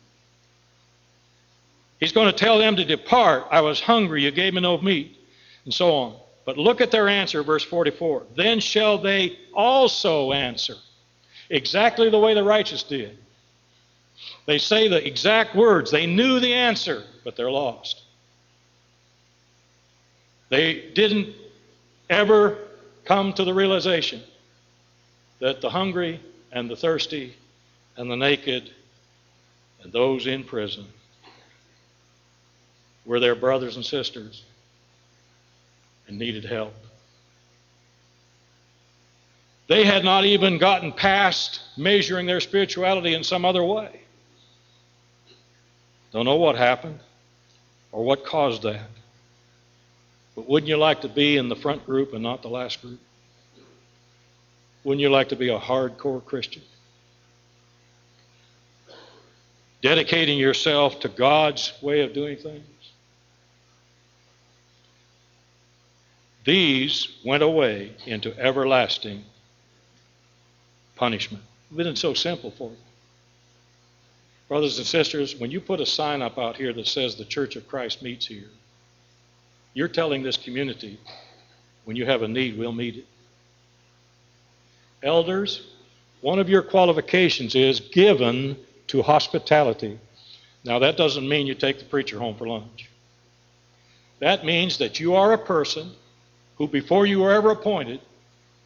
He's 2.05 2.12
going 2.12 2.27
to 2.27 2.37
tell 2.37 2.59
them 2.59 2.77
to 2.77 2.85
depart. 2.85 3.47
I 3.51 3.62
was 3.62 3.81
hungry, 3.81 4.25
you 4.25 4.31
gave 4.31 4.53
me 4.53 4.61
no 4.61 4.77
meat, 4.77 5.17
and 5.64 5.73
so 5.73 5.90
on. 5.90 6.17
But 6.45 6.59
look 6.59 6.83
at 6.83 6.90
their 6.90 7.09
answer, 7.09 7.43
verse 7.43 7.64
44. 7.64 8.25
Then 8.37 8.61
shall 8.61 8.99
they 8.99 9.38
also 9.55 10.33
answer, 10.33 10.75
exactly 11.49 12.11
the 12.11 12.19
way 12.19 12.35
the 12.35 12.45
righteous 12.45 12.83
did. 12.83 13.17
They 14.45 14.59
say 14.59 14.87
the 14.87 15.03
exact 15.03 15.57
words. 15.57 15.90
They 15.90 16.05
knew 16.05 16.40
the 16.40 16.53
answer, 16.53 17.05
but 17.25 17.37
they're 17.37 17.51
lost. 17.51 18.03
They 20.51 20.90
didn't 20.95 21.35
ever 22.11 22.59
come 23.07 23.33
to 23.33 23.45
the 23.45 23.55
realization 23.55 24.21
that 25.38 25.62
the 25.62 25.71
hungry 25.71 26.21
and 26.53 26.69
the 26.69 26.77
thirsty 26.77 27.35
and 27.97 28.11
the 28.11 28.17
naked 28.17 28.71
and 29.83 29.90
those 29.90 30.27
in 30.27 30.45
prison 30.45 30.85
were 33.05 33.21
their 33.21 33.35
brothers 33.35 33.77
and 33.77 33.85
sisters 33.85 34.43
and 36.07 36.19
needed 36.19 36.45
help. 36.45 36.75
They 39.67 39.85
had 39.85 40.05
not 40.05 40.25
even 40.25 40.59
gotten 40.59 40.93
past 40.93 41.61
measuring 41.77 42.27
their 42.27 42.40
spirituality 42.40 43.14
in 43.14 43.25
some 43.25 43.45
other 43.45 43.64
way. 43.64 44.01
Don't 46.12 46.27
know 46.27 46.37
what 46.37 46.57
happened 46.57 47.01
or 47.90 48.05
what 48.05 48.25
caused 48.25 48.62
that. 48.62 48.88
But 50.35 50.49
wouldn't 50.49 50.69
you 50.69 50.77
like 50.77 51.01
to 51.03 51.09
be 51.09 51.37
in 51.37 51.49
the 51.49 51.57
front 51.57 51.87
group 51.87 52.12
and 52.12 52.23
not 52.23 52.43
the 52.43 52.49
last 52.49 52.83
group? 52.83 53.01
Wouldn't 54.83 55.01
you 55.01 55.09
like 55.09 55.31
to 55.31 55.37
be 55.37 55.49
a 55.49 55.59
hardcore 55.59 56.23
Christian? 56.25 56.62
Dedicating 59.81 60.38
yourself 60.38 61.01
to 61.01 61.09
God's 61.09 61.73
way 61.83 62.03
of 62.03 62.12
doing 62.12 62.37
things? 62.37 62.64
These 66.44 67.09
went 67.24 67.42
away 67.42 67.92
into 68.07 68.38
everlasting 68.38 69.24
punishment. 70.94 71.42
Isn't 71.76 71.96
so 71.96 72.14
simple 72.14 72.50
for 72.50 72.70
you? 72.70 72.76
Brothers 74.48 74.76
and 74.78 74.87
sisters, 74.87 75.35
when 75.37 75.50
you 75.50 75.61
put 75.61 75.80
a 75.80 75.87
sign 75.87 76.20
up 76.20 76.38
out 76.38 76.57
here 76.57 76.72
that 76.74 76.87
says 76.87 77.16
the 77.16 77.24
Church 77.24 77.57
of 77.57 77.66
Christ 77.66 78.02
meets 78.02 78.26
here, 78.26 78.50
you're 79.72 79.88
telling 79.88 80.22
this 80.22 80.37
community, 80.37 81.00
when 81.85 81.96
you 81.96 82.04
have 82.04 82.22
a 82.22 82.28
need, 82.28 82.59
we'll 82.59 82.72
meet 82.72 82.96
it. 82.96 83.07
Elders, 85.02 85.66
one 86.20 86.38
of 86.38 86.48
your 86.48 86.62
qualifications 86.62 87.54
is 87.54 87.80
given 87.80 88.57
to 88.88 89.02
hospitality. 89.02 89.98
Now, 90.62 90.78
that 90.78 90.96
doesn't 90.96 91.28
mean 91.28 91.46
you 91.46 91.54
take 91.54 91.78
the 91.78 91.85
preacher 91.85 92.18
home 92.18 92.37
for 92.37 92.46
lunch. 92.46 92.90
That 94.20 94.44
means 94.44 94.78
that 94.78 95.00
you 95.00 95.14
are 95.14 95.33
a 95.33 95.38
person 95.38 95.90
who, 96.57 96.69
before 96.69 97.07
you 97.07 97.21
were 97.21 97.33
ever 97.33 97.51
appointed, 97.51 98.01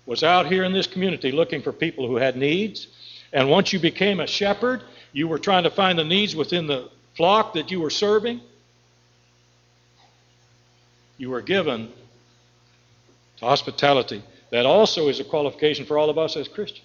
was 0.07 0.23
out 0.23 0.47
here 0.47 0.65
in 0.65 0.73
this 0.73 0.87
community 0.87 1.33
looking 1.33 1.63
for 1.63 1.73
people 1.73 2.07
who 2.07 2.17
had 2.17 2.37
needs. 2.37 2.89
And 3.33 3.51
once 3.51 3.73
you 3.73 3.79
became 3.79 4.21
a 4.21 4.27
shepherd, 4.27 4.83
you 5.13 5.29
were 5.29 5.39
trying 5.39 5.65
to 5.65 5.71
find 5.71 5.99
the 5.99 6.05
needs 6.05 6.35
within 6.35 6.67
the 6.67 6.91
flock 7.15 7.55
that 7.55 7.71
you 7.71 7.81
were 7.81 7.91
serving. 7.91 8.41
You 11.19 11.31
were 11.31 11.43
given 11.43 11.93
hospitality. 13.41 14.23
That 14.51 14.67
also 14.67 15.09
is 15.09 15.21
a 15.21 15.25
qualification 15.25 15.85
for 15.85 15.99
all 15.99 16.09
of 16.09 16.19
us 16.19 16.37
as 16.37 16.49
Christians. 16.49 16.85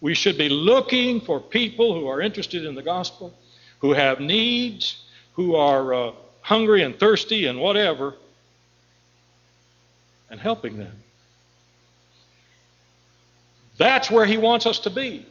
We 0.00 0.14
should 0.14 0.38
be 0.38 0.48
looking 0.48 1.20
for 1.20 1.40
people 1.40 1.94
who 1.94 2.08
are 2.08 2.20
interested 2.20 2.64
in 2.64 2.74
the 2.74 2.82
gospel, 2.82 3.32
who 3.80 3.92
have 3.92 4.20
needs, 4.20 5.02
who 5.34 5.54
are 5.56 5.94
uh, 5.94 6.12
hungry 6.40 6.82
and 6.82 6.98
thirsty 6.98 7.46
and 7.46 7.58
whatever, 7.58 8.14
and 10.30 10.40
helping 10.40 10.78
them. 10.78 10.92
That's 13.76 14.10
where 14.10 14.26
he 14.26 14.36
wants 14.36 14.66
us 14.66 14.78
to 14.80 14.90
be. 14.90 15.26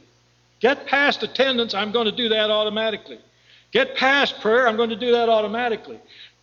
Get 0.59 0.85
past 0.87 1.23
attendance, 1.23 1.73
I'm 1.73 1.91
going 1.91 2.05
to 2.05 2.11
do 2.11 2.29
that 2.29 2.49
automatically. 2.49 3.19
Get 3.71 3.95
past 3.95 4.39
prayer, 4.41 4.67
I'm 4.67 4.77
going 4.77 4.89
to 4.89 4.95
do 4.95 5.11
that 5.11 5.29
automatically. 5.29 5.99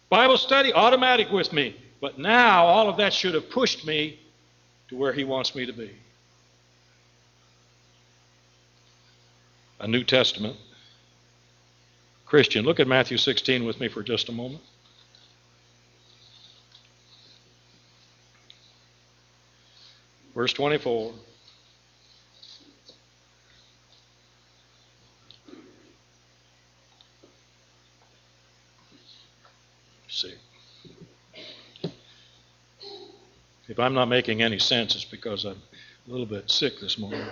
Bible 0.08 0.36
study, 0.36 0.72
automatic 0.72 1.30
with 1.30 1.52
me. 1.52 1.76
But 2.00 2.18
now 2.18 2.64
all 2.64 2.88
of 2.88 2.96
that 2.96 3.12
should 3.12 3.34
have 3.34 3.50
pushed 3.50 3.86
me 3.86 4.18
to 4.88 4.96
where 4.96 5.12
he 5.12 5.24
wants 5.24 5.54
me 5.54 5.66
to 5.66 5.72
be. 5.72 5.90
A 9.78 9.86
New 9.86 10.04
Testament 10.04 10.56
Christian. 12.30 12.64
Look 12.64 12.78
at 12.78 12.86
Matthew 12.86 13.16
16 13.16 13.64
with 13.64 13.80
me 13.80 13.88
for 13.88 14.04
just 14.04 14.28
a 14.28 14.32
moment. 14.32 14.62
Verse 20.34 20.52
24. 20.52 21.12
See. 30.08 30.34
If 33.68 33.78
I'm 33.78 33.94
not 33.94 34.06
making 34.06 34.42
any 34.42 34.58
sense, 34.58 34.94
it's 34.94 35.04
because 35.04 35.44
I'm 35.44 35.60
a 36.08 36.10
little 36.10 36.26
bit 36.26 36.50
sick 36.50 36.80
this 36.80 36.98
morning. 36.98 37.24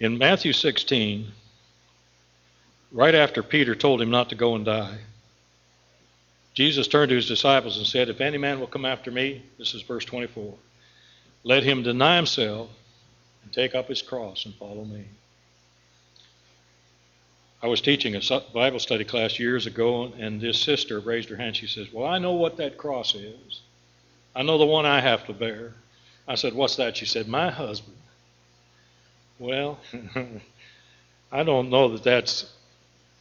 In 0.00 0.18
Matthew 0.18 0.52
16, 0.52 1.28
right 2.92 3.14
after 3.14 3.42
Peter 3.42 3.74
told 3.74 4.02
him 4.02 4.10
not 4.10 4.28
to 4.30 4.34
go 4.34 4.54
and 4.54 4.64
die, 4.64 4.98
Jesus 6.54 6.88
turned 6.88 7.10
to 7.10 7.14
his 7.14 7.28
disciples 7.28 7.76
and 7.76 7.86
said, 7.86 8.08
If 8.08 8.20
any 8.20 8.38
man 8.38 8.60
will 8.60 8.66
come 8.66 8.84
after 8.84 9.10
me, 9.10 9.42
this 9.58 9.74
is 9.74 9.82
verse 9.82 10.04
24, 10.04 10.54
let 11.46 11.62
him 11.62 11.84
deny 11.84 12.16
himself 12.16 12.68
and 13.44 13.52
take 13.52 13.76
up 13.76 13.86
his 13.86 14.02
cross 14.02 14.46
and 14.46 14.54
follow 14.56 14.84
me. 14.84 15.04
I 17.62 17.68
was 17.68 17.80
teaching 17.80 18.16
a 18.16 18.40
Bible 18.52 18.80
study 18.80 19.04
class 19.04 19.38
years 19.38 19.64
ago, 19.64 20.12
and 20.18 20.40
this 20.40 20.60
sister 20.60 20.98
raised 20.98 21.28
her 21.28 21.36
hand. 21.36 21.54
She 21.56 21.68
says, 21.68 21.86
Well, 21.92 22.04
I 22.04 22.18
know 22.18 22.32
what 22.32 22.56
that 22.56 22.76
cross 22.76 23.14
is. 23.14 23.60
I 24.34 24.42
know 24.42 24.58
the 24.58 24.66
one 24.66 24.86
I 24.86 25.00
have 25.00 25.24
to 25.26 25.32
bear. 25.32 25.74
I 26.26 26.34
said, 26.34 26.52
What's 26.52 26.76
that? 26.76 26.96
She 26.96 27.06
said, 27.06 27.28
My 27.28 27.48
husband. 27.48 27.96
Well, 29.38 29.78
I 31.32 31.44
don't 31.44 31.70
know 31.70 31.90
that 31.90 32.02
that's 32.02 32.52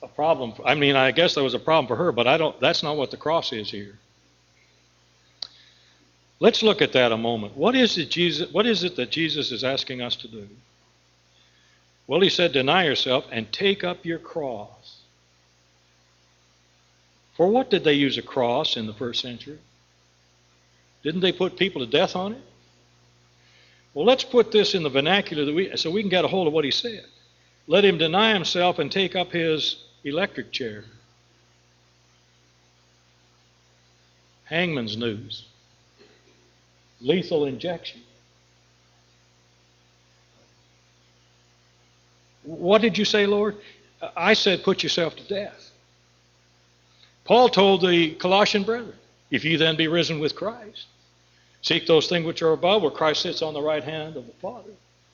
a 0.02 0.08
problem. 0.08 0.54
I 0.66 0.74
mean, 0.74 0.96
I 0.96 1.12
guess 1.12 1.36
that 1.36 1.44
was 1.44 1.54
a 1.54 1.60
problem 1.60 1.86
for 1.86 1.96
her, 1.96 2.12
but 2.12 2.26
I 2.26 2.38
don't. 2.38 2.60
That's 2.60 2.82
not 2.82 2.98
what 2.98 3.12
the 3.12 3.18
cross 3.18 3.54
is 3.54 3.70
here. 3.70 4.00
Let's 6.39 6.62
look 6.62 6.82
at 6.82 6.91
that 6.93 7.12
a 7.12 7.17
moment. 7.17 7.56
What 7.56 7.76
is 7.76 7.98
it 7.98 8.10
Jesus? 8.10 8.52
What 8.52 8.65
is 8.65 8.84
it 8.84 8.95
that 8.98 9.10
Jesus 9.10 9.52
is 9.52 9.63
asking 9.63 10.02
us 10.02 10.15
to 10.17 10.28
do? 10.28 10.48
Well, 12.08 12.21
he 12.21 12.30
said, 12.30 12.52
"Deny 12.52 12.86
yourself 12.86 13.26
and 13.32 13.52
take 13.52 13.84
up 13.84 14.06
your 14.06 14.19
cross." 14.19 14.98
For 17.36 17.48
what 17.48 17.69
did 17.69 17.84
they 17.84 17.93
use 17.93 18.17
a 18.17 18.21
cross 18.21 18.78
in 18.78 18.86
the 18.86 18.93
first 18.93 19.21
century? 19.21 19.60
Didn't 21.04 21.21
they 21.21 21.32
put 21.32 21.58
people 21.58 21.86
to 21.86 21.91
death 21.91 22.15
on 22.15 22.34
it? 22.34 22.41
Well, 23.93 24.06
let's 24.06 24.24
put 24.24 24.52
this 24.52 24.76
in 24.76 24.84
the 24.84 24.89
vernacular 24.89 25.45
that 25.45 25.54
we, 25.54 25.76
so 25.78 25.89
we 25.89 26.02
can 26.02 26.10
get 26.10 26.26
a 26.26 26.28
hold 26.28 26.48
of 26.48 26.54
what 26.54 26.65
he 26.65 26.71
said. 26.71 27.06
Let 27.67 27.86
him 27.86 27.98
deny 27.98 28.34
himself 28.34 28.78
and 28.80 28.91
take 28.91 29.15
up 29.15 29.32
his 29.32 29.78
electric 30.04 30.52
chair. 30.52 30.86
Hangman's 34.45 34.95
noose. 34.95 35.45
Lethal 37.06 37.46
injection. 37.46 38.02
What 42.44 42.82
did 42.82 42.98
you 42.98 43.06
say, 43.06 43.26
Lord? 43.26 43.58
I 44.15 44.34
said, 44.34 44.63
put 44.63 44.84
yourself 44.84 45.15
to 45.15 45.24
death. 45.24 45.72
Paul 47.24 47.50
told 47.50 47.82
the 47.82 48.13
Colossian 48.15 48.63
brethren, 48.63 48.96
if 49.32 49.44
you 49.44 49.58
then 49.58 49.76
be 49.76 49.88
risen 49.88 50.20
with 50.20 50.36
Christ, 50.36 50.86
seek 51.62 51.88
those 51.88 52.08
things 52.08 52.26
which 52.26 52.41
are 52.41 52.52
above, 52.52 52.82
where 52.82 52.91
Christ 52.91 53.22
sits 53.22 53.41
on 53.41 53.54
the 53.54 53.62
right 53.62 53.84
hand 53.84 54.15
of 54.15 54.28
the 54.28 54.34
Father. 54.34 54.72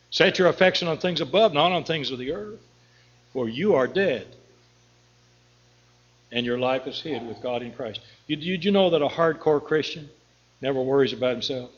Set 0.09 0.39
your 0.39 0.49
affection 0.49 0.87
on 0.87 0.97
things 0.97 1.21
above, 1.21 1.53
not 1.53 1.71
on 1.71 1.85
things 1.85 2.11
of 2.11 2.19
the 2.19 2.33
earth, 2.33 2.59
for 3.31 3.47
you 3.47 3.75
are 3.75 3.87
dead, 3.87 4.27
and 6.33 6.45
your 6.45 6.59
life 6.59 6.85
is 6.87 7.01
hid 7.01 7.25
with 7.25 7.41
God 7.41 7.61
in 7.61 7.71
Christ. 7.71 8.01
Did 8.27 8.43
you, 8.43 8.55
you 8.55 8.71
know 8.71 8.89
that 8.89 9.01
a 9.01 9.07
hardcore 9.07 9.63
Christian 9.63 10.09
never 10.61 10.81
worries 10.81 11.13
about 11.13 11.31
himself? 11.31 11.69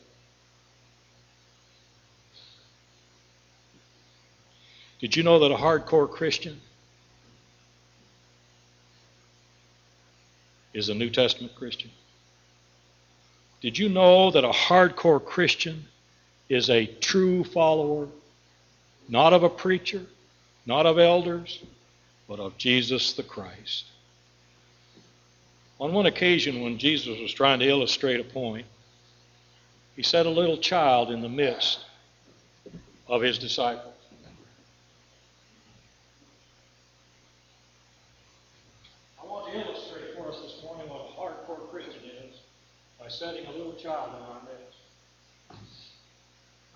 Did 5.04 5.16
you 5.16 5.22
know 5.22 5.40
that 5.40 5.52
a 5.52 5.54
hardcore 5.54 6.10
Christian 6.10 6.58
is 10.72 10.88
a 10.88 10.94
New 10.94 11.10
Testament 11.10 11.54
Christian? 11.54 11.90
Did 13.60 13.76
you 13.76 13.90
know 13.90 14.30
that 14.30 14.44
a 14.44 14.48
hardcore 14.48 15.22
Christian 15.22 15.84
is 16.48 16.70
a 16.70 16.86
true 16.86 17.44
follower, 17.44 18.08
not 19.06 19.34
of 19.34 19.42
a 19.42 19.50
preacher, 19.50 20.00
not 20.64 20.86
of 20.86 20.98
elders, 20.98 21.62
but 22.26 22.40
of 22.40 22.56
Jesus 22.56 23.12
the 23.12 23.22
Christ? 23.22 23.84
On 25.80 25.92
one 25.92 26.06
occasion, 26.06 26.62
when 26.62 26.78
Jesus 26.78 27.20
was 27.20 27.34
trying 27.34 27.58
to 27.58 27.68
illustrate 27.68 28.20
a 28.20 28.24
point, 28.24 28.64
he 29.96 30.02
set 30.02 30.24
a 30.24 30.30
little 30.30 30.56
child 30.56 31.10
in 31.10 31.20
the 31.20 31.28
midst 31.28 31.80
of 33.06 33.20
his 33.20 33.36
disciples. 33.36 33.94
by 43.03 43.03
setting 43.18 43.46
a 43.46 43.52
little 43.52 43.74
child 43.74 44.10
in 44.16 44.22
our 44.22 44.42
midst. 44.42 44.78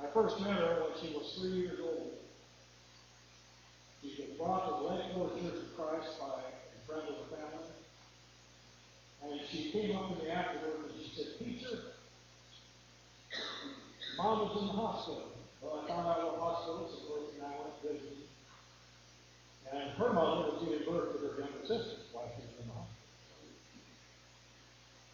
I 0.01 0.07
first 0.15 0.41
met 0.41 0.55
her 0.55 0.85
when 0.87 0.95
she 1.01 1.15
was 1.17 1.35
three 1.37 1.67
years 1.67 1.81
old. 1.83 2.15
She 4.01 4.23
was 4.23 4.39
brought 4.39 4.65
to 4.69 4.73
the 4.83 4.89
Lakewood 4.89 5.35
Church 5.43 5.59
of 5.59 5.77
Christ 5.77 6.21
by 6.21 6.47
a 6.47 6.87
friend 6.87 7.09
of 7.09 7.17
the 7.19 7.37
family. 7.37 7.75
And 9.25 9.41
she 9.51 9.73
came 9.73 9.97
up 9.97 10.17
to 10.17 10.23
me 10.23 10.31
afterwards 10.31 10.95
and 10.95 11.03
she 11.03 11.11
said, 11.17 11.39
Teacher, 11.39 11.79
Mom 14.17 14.39
was 14.41 14.63
in 14.63 14.67
the 14.69 14.73
hospital. 14.73 15.31
Well, 15.61 15.83
I 15.83 15.89
found 15.89 16.07
out 16.07 16.23
what 16.23 16.39
hospital 16.39 16.87
it 16.87 17.11
was, 17.11 17.35
and 17.35 17.43
I 17.43 17.51
went 17.59 17.83
visiting. 17.83 18.31
And 19.73 19.91
her 19.99 20.13
mother 20.13 20.55
was 20.55 20.63
giving 20.63 20.87
birth 20.87 21.13
to 21.13 21.19
her 21.19 21.41
younger 21.43 21.67
sister 21.67 21.99
while 22.13 22.31
she 22.31 22.47
was 22.47 22.55
in 22.63 22.67
the 22.71 22.75
hospital. 22.75 22.99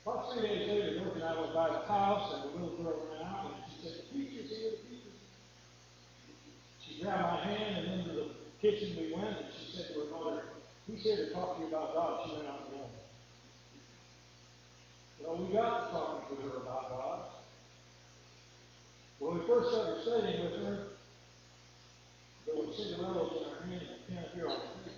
About 0.07 0.35
three 0.35 0.43
days 0.47 0.69
later, 0.69 1.01
Brooke 1.01 1.15
and 1.15 1.25
I 1.25 1.41
went 1.41 1.55
by 1.55 1.69
the 1.69 1.87
house, 1.89 2.35
and 2.35 2.43
the 2.45 2.59
little 2.59 2.77
girl 2.77 3.09
ran 3.09 3.27
out, 3.27 3.55
and 3.57 3.65
she 3.73 3.89
said, 3.89 3.97
the 3.97 4.13
preacher's 4.13 4.51
here, 4.51 4.73
the. 4.73 5.01
She 6.85 7.03
grabbed 7.03 7.23
my 7.23 7.41
hand, 7.41 7.87
and 7.87 8.01
into 8.01 8.13
the 8.13 8.27
kitchen 8.61 8.97
we 9.01 9.15
went, 9.15 9.39
and 9.39 9.47
she 9.57 9.75
said 9.75 9.95
to 9.95 10.01
her 10.01 10.11
mother, 10.13 10.43
he's 10.87 11.03
here 11.03 11.17
to 11.17 11.33
talk 11.33 11.57
to 11.57 11.63
you 11.63 11.69
about 11.69 11.95
God. 11.95 12.29
She 12.29 12.37
went 12.37 12.49
out 12.49 12.71
the 12.71 12.77
door. 12.77 12.89
Well, 15.25 15.37
we 15.39 15.55
got 15.55 15.91
talking 15.91 16.37
to 16.37 16.43
her 16.43 16.57
about 16.59 16.91
God. 16.91 17.21
When 19.21 19.39
we 19.39 19.47
first 19.47 19.71
started 19.71 20.03
studying 20.03 20.45
with 20.45 20.61
her, 20.67 20.79
there 22.45 22.57
were 22.57 22.75
cigarillos 22.75 23.33
in 23.41 23.45
her 23.49 23.73
hand 23.73 23.89
and 23.89 24.21
a 24.21 24.21
pen 24.21 24.31
here 24.35 24.49
on 24.49 24.61
the. 24.85 24.93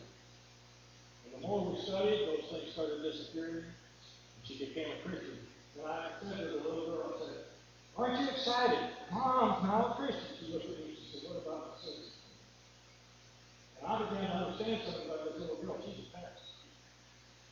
And 1.27 1.35
the 1.43 1.47
more 1.47 1.71
we 1.71 1.81
studied, 1.81 2.27
those 2.27 2.51
things 2.51 2.73
started 2.73 3.03
disappearing. 3.03 3.67
She 4.47 4.63
became 4.63 4.95
a 4.95 5.03
Christian. 5.03 5.43
And 5.75 5.87
I 5.87 6.15
said 6.23 6.39
to 6.39 6.47
the 6.47 6.63
little 6.63 6.87
girl, 6.87 7.19
I 7.19 7.19
said, 7.19 7.39
Aren't 7.99 8.21
you 8.23 8.31
excited? 8.31 8.79
Mom's 9.11 9.67
now 9.67 9.91
a 9.91 9.95
Christian. 9.99 10.39
She 10.39 10.53
looked 10.55 10.71
at 10.71 10.79
me 10.79 10.95
and 10.95 10.97
she 10.97 11.19
said, 11.19 11.27
What 11.27 11.43
about 11.43 11.67
my 11.67 11.75
sister? 11.83 12.15
And 13.83 13.85
I 13.91 13.93
began 14.07 14.31
to 14.31 14.37
understand 14.47 14.87
something 14.87 15.11
about 15.11 15.27
this 15.27 15.43
little 15.43 15.59
girl. 15.59 15.83
She's 15.83 15.99
a 15.99 16.15
pest. 16.15 16.47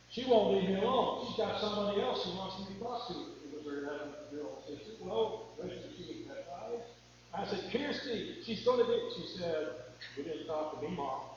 She 0.07 0.23
won't 0.31 0.55
leave 0.55 0.71
me 0.71 0.79
alone. 0.79 1.27
She's 1.27 1.35
got 1.35 1.59
somebody 1.59 1.99
else 1.99 2.23
who 2.23 2.39
wants 2.39 2.63
to 2.63 2.71
talk 2.79 3.11
to. 3.11 3.15
It 3.43 3.51
was 3.51 3.67
her 3.67 3.83
girl 4.31 4.63
sister. 4.63 4.95
Well, 5.03 5.51
Rachel, 5.59 5.91
she 5.99 6.07
was 6.07 6.31
baptized. 6.31 6.95
I 7.35 7.43
said, 7.43 7.67
Kirsty, 7.75 8.39
she's 8.47 8.63
going 8.63 8.79
to 8.79 8.87
be. 8.87 8.95
She 9.19 9.37
said, 9.37 9.91
we 10.15 10.23
didn't 10.23 10.47
talk 10.47 10.79
to 10.79 10.87
me, 10.87 10.95
mom. 10.95 11.34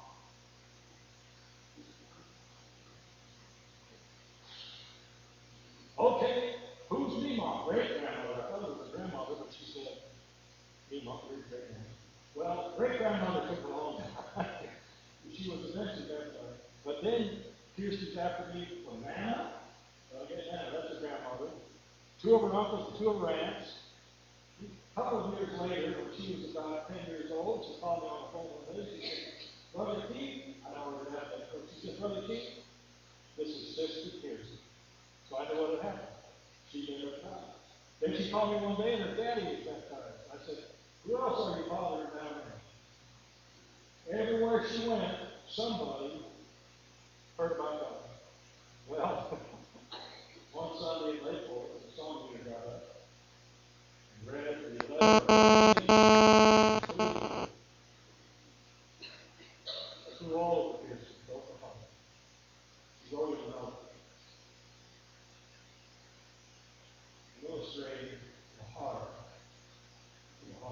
Okay, 5.99 6.55
who's 6.89 7.37
mom? 7.37 7.67
Great 7.69 7.99
grandmother. 7.99 8.47
I 8.47 8.51
thought 8.51 8.71
it 8.71 8.79
was 8.79 8.89
grandmother, 8.95 9.35
but 9.43 9.51
she 9.51 9.67
said, 9.75 9.99
mom, 11.05 11.27
great 11.27 11.43
grandmother. 11.51 11.91
Well, 12.39 12.75
great 12.79 12.99
grandmother 12.99 13.51
took 13.51 13.67
a 13.67 13.69
long 13.69 13.99
time. 13.99 14.47
she 15.35 15.51
was 15.51 15.75
eventually 15.75 16.07
baptized. 16.07 16.63
But 16.87 17.03
then 17.03 17.43
Kirsty's 17.75 18.17
after 18.17 18.55
me 18.55 18.87
from 18.87 19.03
Nana. 19.03 19.59
Well, 20.15 20.23
guess 20.31 20.47
Nana, 20.47 20.71
that's 20.71 20.95
her 20.95 21.01
grandmother. 21.03 21.51
Two 22.23 22.35
of 22.35 22.43
her 22.47 22.55
uncles 22.55 22.95
two 22.99 23.11
of 23.11 23.19
her 23.19 23.31
aunts. 23.35 23.67
A 24.63 24.95
couple 24.95 25.27
of 25.27 25.35
years 25.35 25.51
later, 25.59 25.99
when 25.99 26.15
she 26.15 26.39
was 26.39 26.55
about 26.55 26.87
ten 26.87 27.11
years 27.11 27.31
old, 27.35 27.67
she 27.67 27.81
called 27.81 28.03
me 28.03 28.09
on 28.09 28.23
the 28.23 28.31
phone 28.35 28.47
one 28.55 28.71
day. 28.71 28.87
She 28.87 29.03
said, 29.03 29.51
Brother 29.75 30.03
Keith, 30.15 30.63
I 30.63 30.75
don't 30.75 30.95
remember 30.95 31.11
that, 31.11 31.51
but 31.51 31.67
she 31.75 31.87
said, 31.87 31.99
Brother 31.99 32.23
Keith, 32.27 32.63
this 33.37 33.49
is 33.51 33.75
Sister 33.75 34.23
Kirsty. 34.23 34.59
So 35.31 35.37
I 35.39 35.45
know 35.53 35.61
what 35.63 35.71
had 35.83 35.83
happened. 35.83 36.09
She'd 36.71 36.87
been 36.87 37.03
baptized. 37.11 37.45
Then 38.01 38.17
she 38.17 38.31
called 38.31 38.51
me 38.61 38.67
one 38.67 38.77
day 38.77 38.95
and 38.95 39.03
her 39.05 39.17
daddy 39.17 39.43
was 39.43 39.67
baptized. 39.67 40.21
I 40.33 40.37
said, 40.47 40.59
Who 41.05 41.17
else 41.17 41.41
are 41.41 41.59
your 41.59 41.69
father 41.69 42.05
down 42.05 42.35
there? 44.09 44.21
Everywhere 44.21 44.65
she 44.71 44.89
went, 44.89 45.03
somebody 45.49 46.23
heard 47.37 47.53
about 47.53 47.81
God. 47.81 47.97
Well, 48.89 49.39
one 50.53 50.71
Sunday 50.81 51.19
in 51.19 51.25
Lakeport, 51.27 51.69
the 51.87 51.97
song 51.97 52.29
leader 52.33 52.45
got 52.51 52.67
up 52.67 52.83
and 54.15 54.33
read 54.33 54.57
the 54.65 54.95
eleven. 54.95 55.27
Through 60.19 60.35
all 60.37 60.75
of 60.75 60.81
the 60.83 60.89
Pearson, 60.89 61.15
Oklahoma. 61.31 61.75
She 63.09 63.17
wrote 63.17 63.35
it 63.35 63.55
out. 63.57 63.75
Illustrating 67.69 68.17
the 68.57 68.65
the 68.65 68.65
heart 68.79 69.03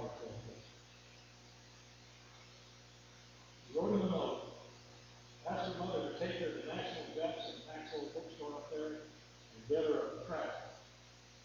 of 0.00 0.36
it. 0.48 0.56
He 3.68 3.78
wrote 3.78 3.92
him 3.92 4.02
a 4.02 4.10
note, 4.10 4.40
asked 5.48 5.72
her 5.72 5.78
mother 5.78 6.00
to 6.08 6.18
take 6.18 6.40
her 6.40 6.46
to 6.46 6.66
National 6.66 7.04
Depths 7.14 7.52
and 7.52 7.60
Maxwell 7.68 8.08
bookstore 8.14 8.52
up 8.56 8.70
there 8.72 8.86
and 8.86 9.60
get 9.68 9.84
her 9.84 10.22
a 10.22 10.24
crack. 10.24 10.52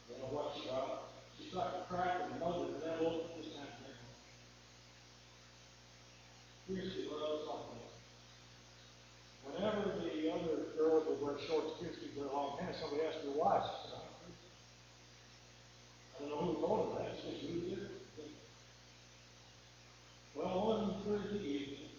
You 0.09 0.15
know 0.19 0.31
what 0.31 0.55
she 0.55 0.67
got? 0.69 1.11
She 1.37 1.51
got 1.51 1.67
the 1.75 1.95
crack 1.95 2.21
and 2.23 2.35
the 2.35 2.39
mother 2.45 2.65
and 2.71 2.81
then 2.81 2.99
opened 2.99 3.35
this 3.35 3.51
kind 3.51 3.67
of 3.67 3.75
thing. 3.83 3.99
Here's 6.71 6.95
the 6.95 7.11
loves 7.11 7.43
like 7.47 7.65
this. 7.75 7.91
Whenever 9.43 9.83
the 9.99 10.31
other 10.31 10.71
girls 10.77 11.03
would 11.07 11.21
wear 11.21 11.35
shorts, 11.47 11.75
Kirsty 11.79 12.15
would 12.15 12.25
wear 12.25 12.33
long 12.33 12.57
pants, 12.59 12.79
somebody 12.79 13.03
asked 13.03 13.25
her 13.25 13.35
why. 13.35 13.59
She 13.59 13.91
said, 13.91 13.99
I'm 13.99 14.15
Christian. 14.23 14.51
I 16.15 16.23
don't 16.23 16.29
know 16.31 16.41
who 16.47 16.61
told 16.61 16.79
her 16.93 17.03
that, 17.03 17.11
it's 17.11 17.23
just 17.25 17.41
who 17.43 17.59
did 17.61 17.79
it. 17.79 17.91
Well, 20.35 21.00
one 21.11 21.19
Thursday 21.19 21.43
evening, 21.43 21.91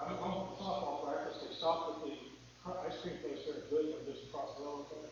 I 0.00 0.06
went 0.06 0.18
home 0.18 0.48
from 0.48 0.66
softball 0.66 1.06
practice, 1.06 1.38
they 1.38 1.54
stopped 1.54 2.02
at 2.02 2.02
the 2.02 2.18
ice 2.82 2.98
cream 3.02 3.14
place 3.22 3.46
there 3.46 3.62
at 3.62 3.70
Goodman, 3.70 4.02
just 4.10 4.26
across 4.26 4.58
the 4.58 4.64
road 4.64 4.86
there. 4.90 5.10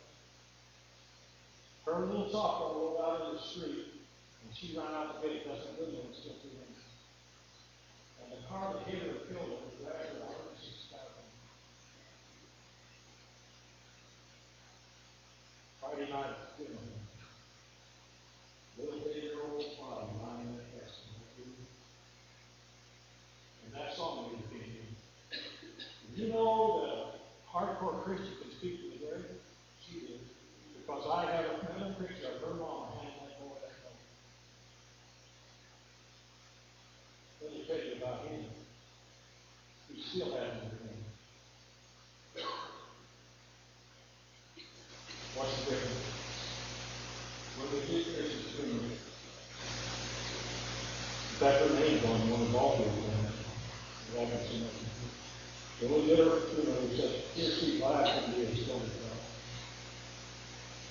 Her 1.86 2.06
little 2.06 2.26
softball 2.34 2.74
rolled 2.74 2.98
out 2.98 3.30
in 3.30 3.36
the 3.36 3.42
street, 3.42 3.94
and 4.42 4.50
she 4.50 4.74
ran 4.76 4.90
out 4.90 5.22
to 5.22 5.22
get 5.22 5.36
it, 5.36 5.46
Dustin 5.46 5.78
Goodman 5.78 6.10
was 6.10 6.18
still 6.18 6.34
two 6.42 6.50
minutes. 6.50 6.82
And 8.18 8.34
the 8.34 8.42
car 8.50 8.74
that 8.74 8.90
hit 8.90 9.06
her 9.06 9.22
killed 9.30 9.54
her, 9.54 9.70
was 9.70 9.86
actually 9.86 10.18
a 10.18 10.26
hundred 10.26 10.50
and 10.50 10.58
sixty 10.58 10.90
thousand. 10.90 11.30
Friday 15.78 16.10
night, 16.10 16.58
you 16.58 16.74
know. 16.74 16.90
Little 18.74 19.06
eight-year-old 19.06 19.62
body 19.78 20.10
lying 20.18 20.50
in 20.50 20.58
the 20.58 20.66
casket. 20.74 21.14
And 23.64 23.70
that 23.74 23.94
song 23.94 24.30
we 24.30 24.42
repeated. 24.42 24.90
You 26.16 26.32
know 26.32 26.82
that 26.82 26.90
a 26.90 27.46
hardcore 27.46 28.02
Christian 28.02 28.34
can 28.42 28.50
speak 28.50 28.74
to 28.82 28.86
the 28.90 28.98
grave? 29.06 29.38
She 29.78 30.00
did. 30.00 30.20
Because 30.74 31.06
I 31.06 31.30
have 31.30 31.44
a 31.44 31.54
mental 31.70 31.94
picture 31.94 32.34
of 32.34 32.40
her 32.42 32.54
mom 32.54 32.98
hanging 32.98 33.14
that 33.22 33.38
boy 33.38 33.54
that 33.62 33.74
day. 33.78 33.94
Let 37.42 37.50
me 37.52 37.58
tell 37.66 37.78
you 37.78 37.94
about 38.02 38.26
him. 38.26 38.42
He 39.88 40.02
still 40.14 40.30
hasn't 40.30 40.70
been. 40.70 40.94
What's 45.34 45.58
the 45.58 45.70
difference? 45.70 46.06
When 47.58 47.66
we 47.72 47.78
get 47.80 48.14
Christians 48.14 48.46
between 48.46 48.78
them. 48.78 48.90
In 51.30 51.36
fact, 51.42 51.58
her 51.66 51.74
name's 51.74 52.04
on 52.04 52.30
one 52.30 52.40
of 52.42 52.46
the 52.46 52.52
ball 52.52 52.78
games, 52.78 52.94
and 52.94 54.16
I 54.16 54.24
haven't 54.24 54.46
seen 54.46 54.62
it. 54.62 54.70
The 55.80 55.86
little 55.88 56.06
girl, 56.06 56.38
you 56.46 56.62
know, 56.62 56.78
who 56.78 56.96
says, 56.96 57.10
here, 57.34 57.50
see, 57.50 57.82
life 57.82 58.06
can 58.06 58.34
be 58.34 58.42
a 58.42 58.54
story 58.54 58.78
about. 58.78 59.18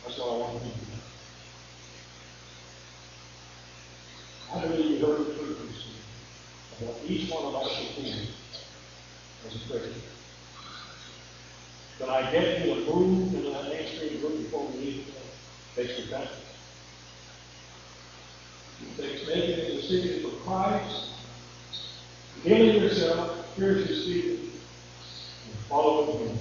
That's 0.04 0.20
what 0.20 0.28
I 0.28 0.38
want 0.38 0.60
to 0.60 0.68
do. 0.68 0.74
I 4.54 4.68
believe 4.68 5.00
you 5.00 5.06
heard 5.06 5.20
the 5.20 5.34
truth 5.34 5.58
this 5.64 5.80
week 5.88 6.04
about 6.82 6.96
each 7.08 7.32
one 7.32 7.46
of 7.46 7.56
us 7.56 7.72
should 7.72 8.04
be 8.04 8.34
as 9.46 9.56
a 9.56 9.60
Christian. 9.68 10.02
But 12.06 12.26
I 12.26 12.32
get 12.34 12.66
you 12.66 12.76
to 12.76 12.82
move 12.82 13.34
into 13.34 13.50
uh, 13.50 13.62
that 13.62 13.72
mainstream 13.72 14.20
group 14.20 14.38
before 14.40 14.68
we 14.68 14.78
leave, 14.78 15.16
takes 15.74 16.02
repentance. 16.02 16.34
It 18.82 19.02
takes 19.02 19.26
making 19.26 19.66
a 19.66 19.72
decision 19.72 20.30
for 20.30 20.36
Christ, 20.44 21.12
giving 22.44 22.82
yourself, 22.82 23.48
spiritually 23.54 24.02
speaking, 24.02 24.52
and 25.46 25.60
following 25.70 26.28
Him. 26.28 26.38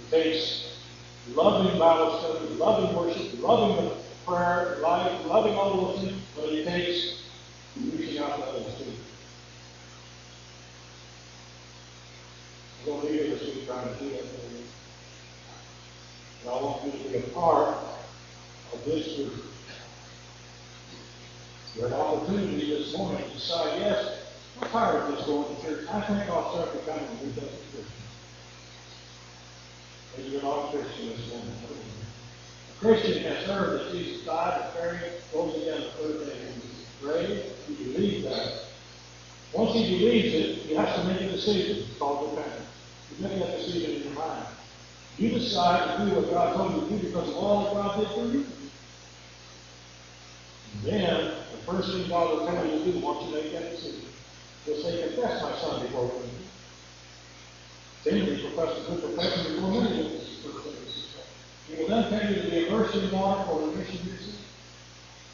It 0.00 0.10
takes 0.10 0.64
loving 1.34 1.78
Bible 1.78 2.18
study, 2.18 2.54
loving 2.54 2.96
worship, 2.96 3.40
loving 3.40 3.92
prayer, 4.26 4.78
life, 4.82 5.24
loving 5.26 5.54
all 5.54 5.76
those 5.76 6.00
things, 6.00 6.20
but 6.34 6.46
it 6.46 6.64
takes 6.64 7.22
reaching 7.76 8.18
out 8.18 8.38
to 8.38 8.44
others 8.44 8.74
too. 8.76 9.05
To 12.86 12.92
leave 12.92 13.14
you 13.14 13.30
this 13.36 13.66
trying 13.66 13.88
to 13.88 13.94
do 13.98 14.10
that 14.10 14.22
you. 14.22 14.62
And 16.42 16.50
I 16.50 16.52
want 16.62 16.84
you 16.84 16.92
to 16.92 17.08
be 17.08 17.18
a 17.18 17.22
part 17.30 17.76
of 18.72 18.84
this 18.84 19.16
group. 19.16 19.44
You 21.74 21.82
had 21.82 21.90
an 21.90 21.98
opportunity 21.98 22.70
this 22.70 22.96
morning 22.96 23.24
to 23.26 23.34
decide, 23.34 23.80
yes, 23.80 24.22
I'm 24.62 24.68
tired 24.68 25.02
of 25.02 25.16
just 25.16 25.26
going 25.26 25.56
to 25.56 25.62
church. 25.62 25.88
I 25.90 26.00
think 26.00 26.30
I'll 26.30 26.52
start 26.52 26.72
becoming 26.78 27.08
a 27.08 27.24
New 27.24 27.32
Testament 27.32 27.64
Christian. 27.74 28.02
Maybe 30.16 30.28
you're 30.28 30.42
not 30.42 30.70
Christian 30.70 31.08
this 31.08 31.28
morning. 31.28 31.54
A 32.70 32.78
Christian 32.78 33.22
has 33.24 33.46
heard 33.46 33.80
that 33.80 33.92
Jesus 33.92 34.24
died 34.24 34.62
and 34.62 34.74
buried, 34.74 35.12
rose 35.34 35.56
again 35.56 35.80
the 35.80 35.88
third 35.88 36.26
day. 36.26 36.36
He 36.38 36.60
was 36.62 36.86
grave. 37.02 37.44
He 37.66 37.74
believes 37.92 38.24
that. 38.26 38.62
Once 39.52 39.72
he 39.72 39.98
believes 39.98 40.34
it, 40.34 40.58
he 40.68 40.74
has 40.76 40.94
to 41.00 41.04
make 41.08 41.20
a 41.22 41.32
decision. 41.32 41.78
It's 41.78 41.98
called 41.98 42.30
repentance. 42.30 42.65
You 43.18 43.28
make 43.28 43.38
that 43.38 43.56
decision 43.58 43.96
in 43.96 44.02
your 44.04 44.12
mind. 44.12 44.46
You 45.18 45.30
decide 45.30 45.98
to 45.98 46.04
do 46.04 46.16
what 46.16 46.30
God 46.30 46.56
told 46.56 46.74
you 46.74 46.80
to 46.80 47.02
do 47.02 47.06
because 47.08 47.28
of 47.28 47.36
all 47.36 47.64
that 47.64 47.74
God 47.74 47.98
did 47.98 48.08
for 48.08 48.26
you. 48.26 48.46
Then, 50.82 51.32
the 51.52 51.72
first 51.72 51.90
thing 51.90 52.08
God 52.08 52.30
will 52.30 52.46
tell 52.46 52.66
you 52.66 52.78
to 52.78 52.92
do 52.92 52.98
once 52.98 53.26
you 53.26 53.34
make 53.34 53.52
that 53.52 53.70
decision, 53.70 54.02
He'll 54.66 54.82
say, 54.82 55.08
confess 55.08 55.42
my 55.42 55.56
son 55.58 55.82
before 55.82 56.04
me. 56.06 56.28
Then 58.04 58.16
you 58.16 58.48
profess 58.48 58.78
the 58.78 58.94
good 58.94 59.16
profession 59.16 59.54
before 59.54 59.70
many 59.70 60.02
witnesses. 60.02 60.36
He 61.68 61.82
will 61.82 61.88
then 61.88 62.10
tell 62.10 62.30
you 62.30 62.42
to 62.42 62.50
be 62.50 62.66
immersed 62.66 62.94
in 62.94 63.10
water 63.10 63.44
for 63.44 63.68
remission 63.68 64.00
of 64.00 64.06
your 64.06 64.16
sins. 64.18 64.38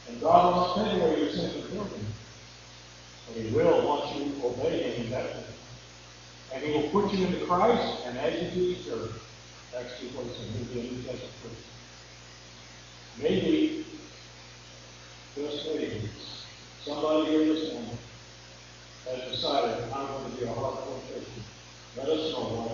And 0.09 0.21
God 0.21 0.45
will 0.45 0.61
not 0.63 0.77
take 0.77 1.03
away 1.03 1.21
your 1.21 1.31
sins 1.31 1.55
and 1.57 1.73
guilty. 1.73 2.01
But 3.27 3.43
He 3.43 3.55
will 3.55 3.87
once 3.87 4.17
you 4.17 4.33
obey 4.43 4.95
Him 4.95 5.05
in 5.05 5.11
that. 5.11 5.52
And 6.53 6.63
He 6.63 6.73
will 6.73 6.89
put 6.91 7.13
you 7.13 7.27
into 7.27 7.45
Christ 7.47 8.07
and 8.07 8.19
as 8.19 8.43
you 8.43 8.51
to 8.51 8.75
His 8.75 8.85
church. 8.87 9.11
Acts 9.79 10.01
2 10.01 10.09
47. 10.09 10.53
He'll 10.53 10.75
be 10.75 10.81
a 10.81 10.93
New 10.93 11.03
Testament 11.03 11.33
Christian. 11.41 11.73
Maybe 13.23 13.87
just 15.35 15.67
maybe 15.67 16.09
Somebody 16.85 17.31
here 17.31 17.45
this 17.45 17.73
morning 17.73 17.97
has 19.07 19.31
decided, 19.31 19.85
I'm 19.95 20.07
going 20.09 20.33
to 20.33 20.37
be 20.37 20.45
a 20.45 20.49
hardcore 20.49 20.99
Christian. 21.07 21.45
Let 21.97 22.09
us 22.09 22.33
know 22.33 22.41
what 22.41 22.73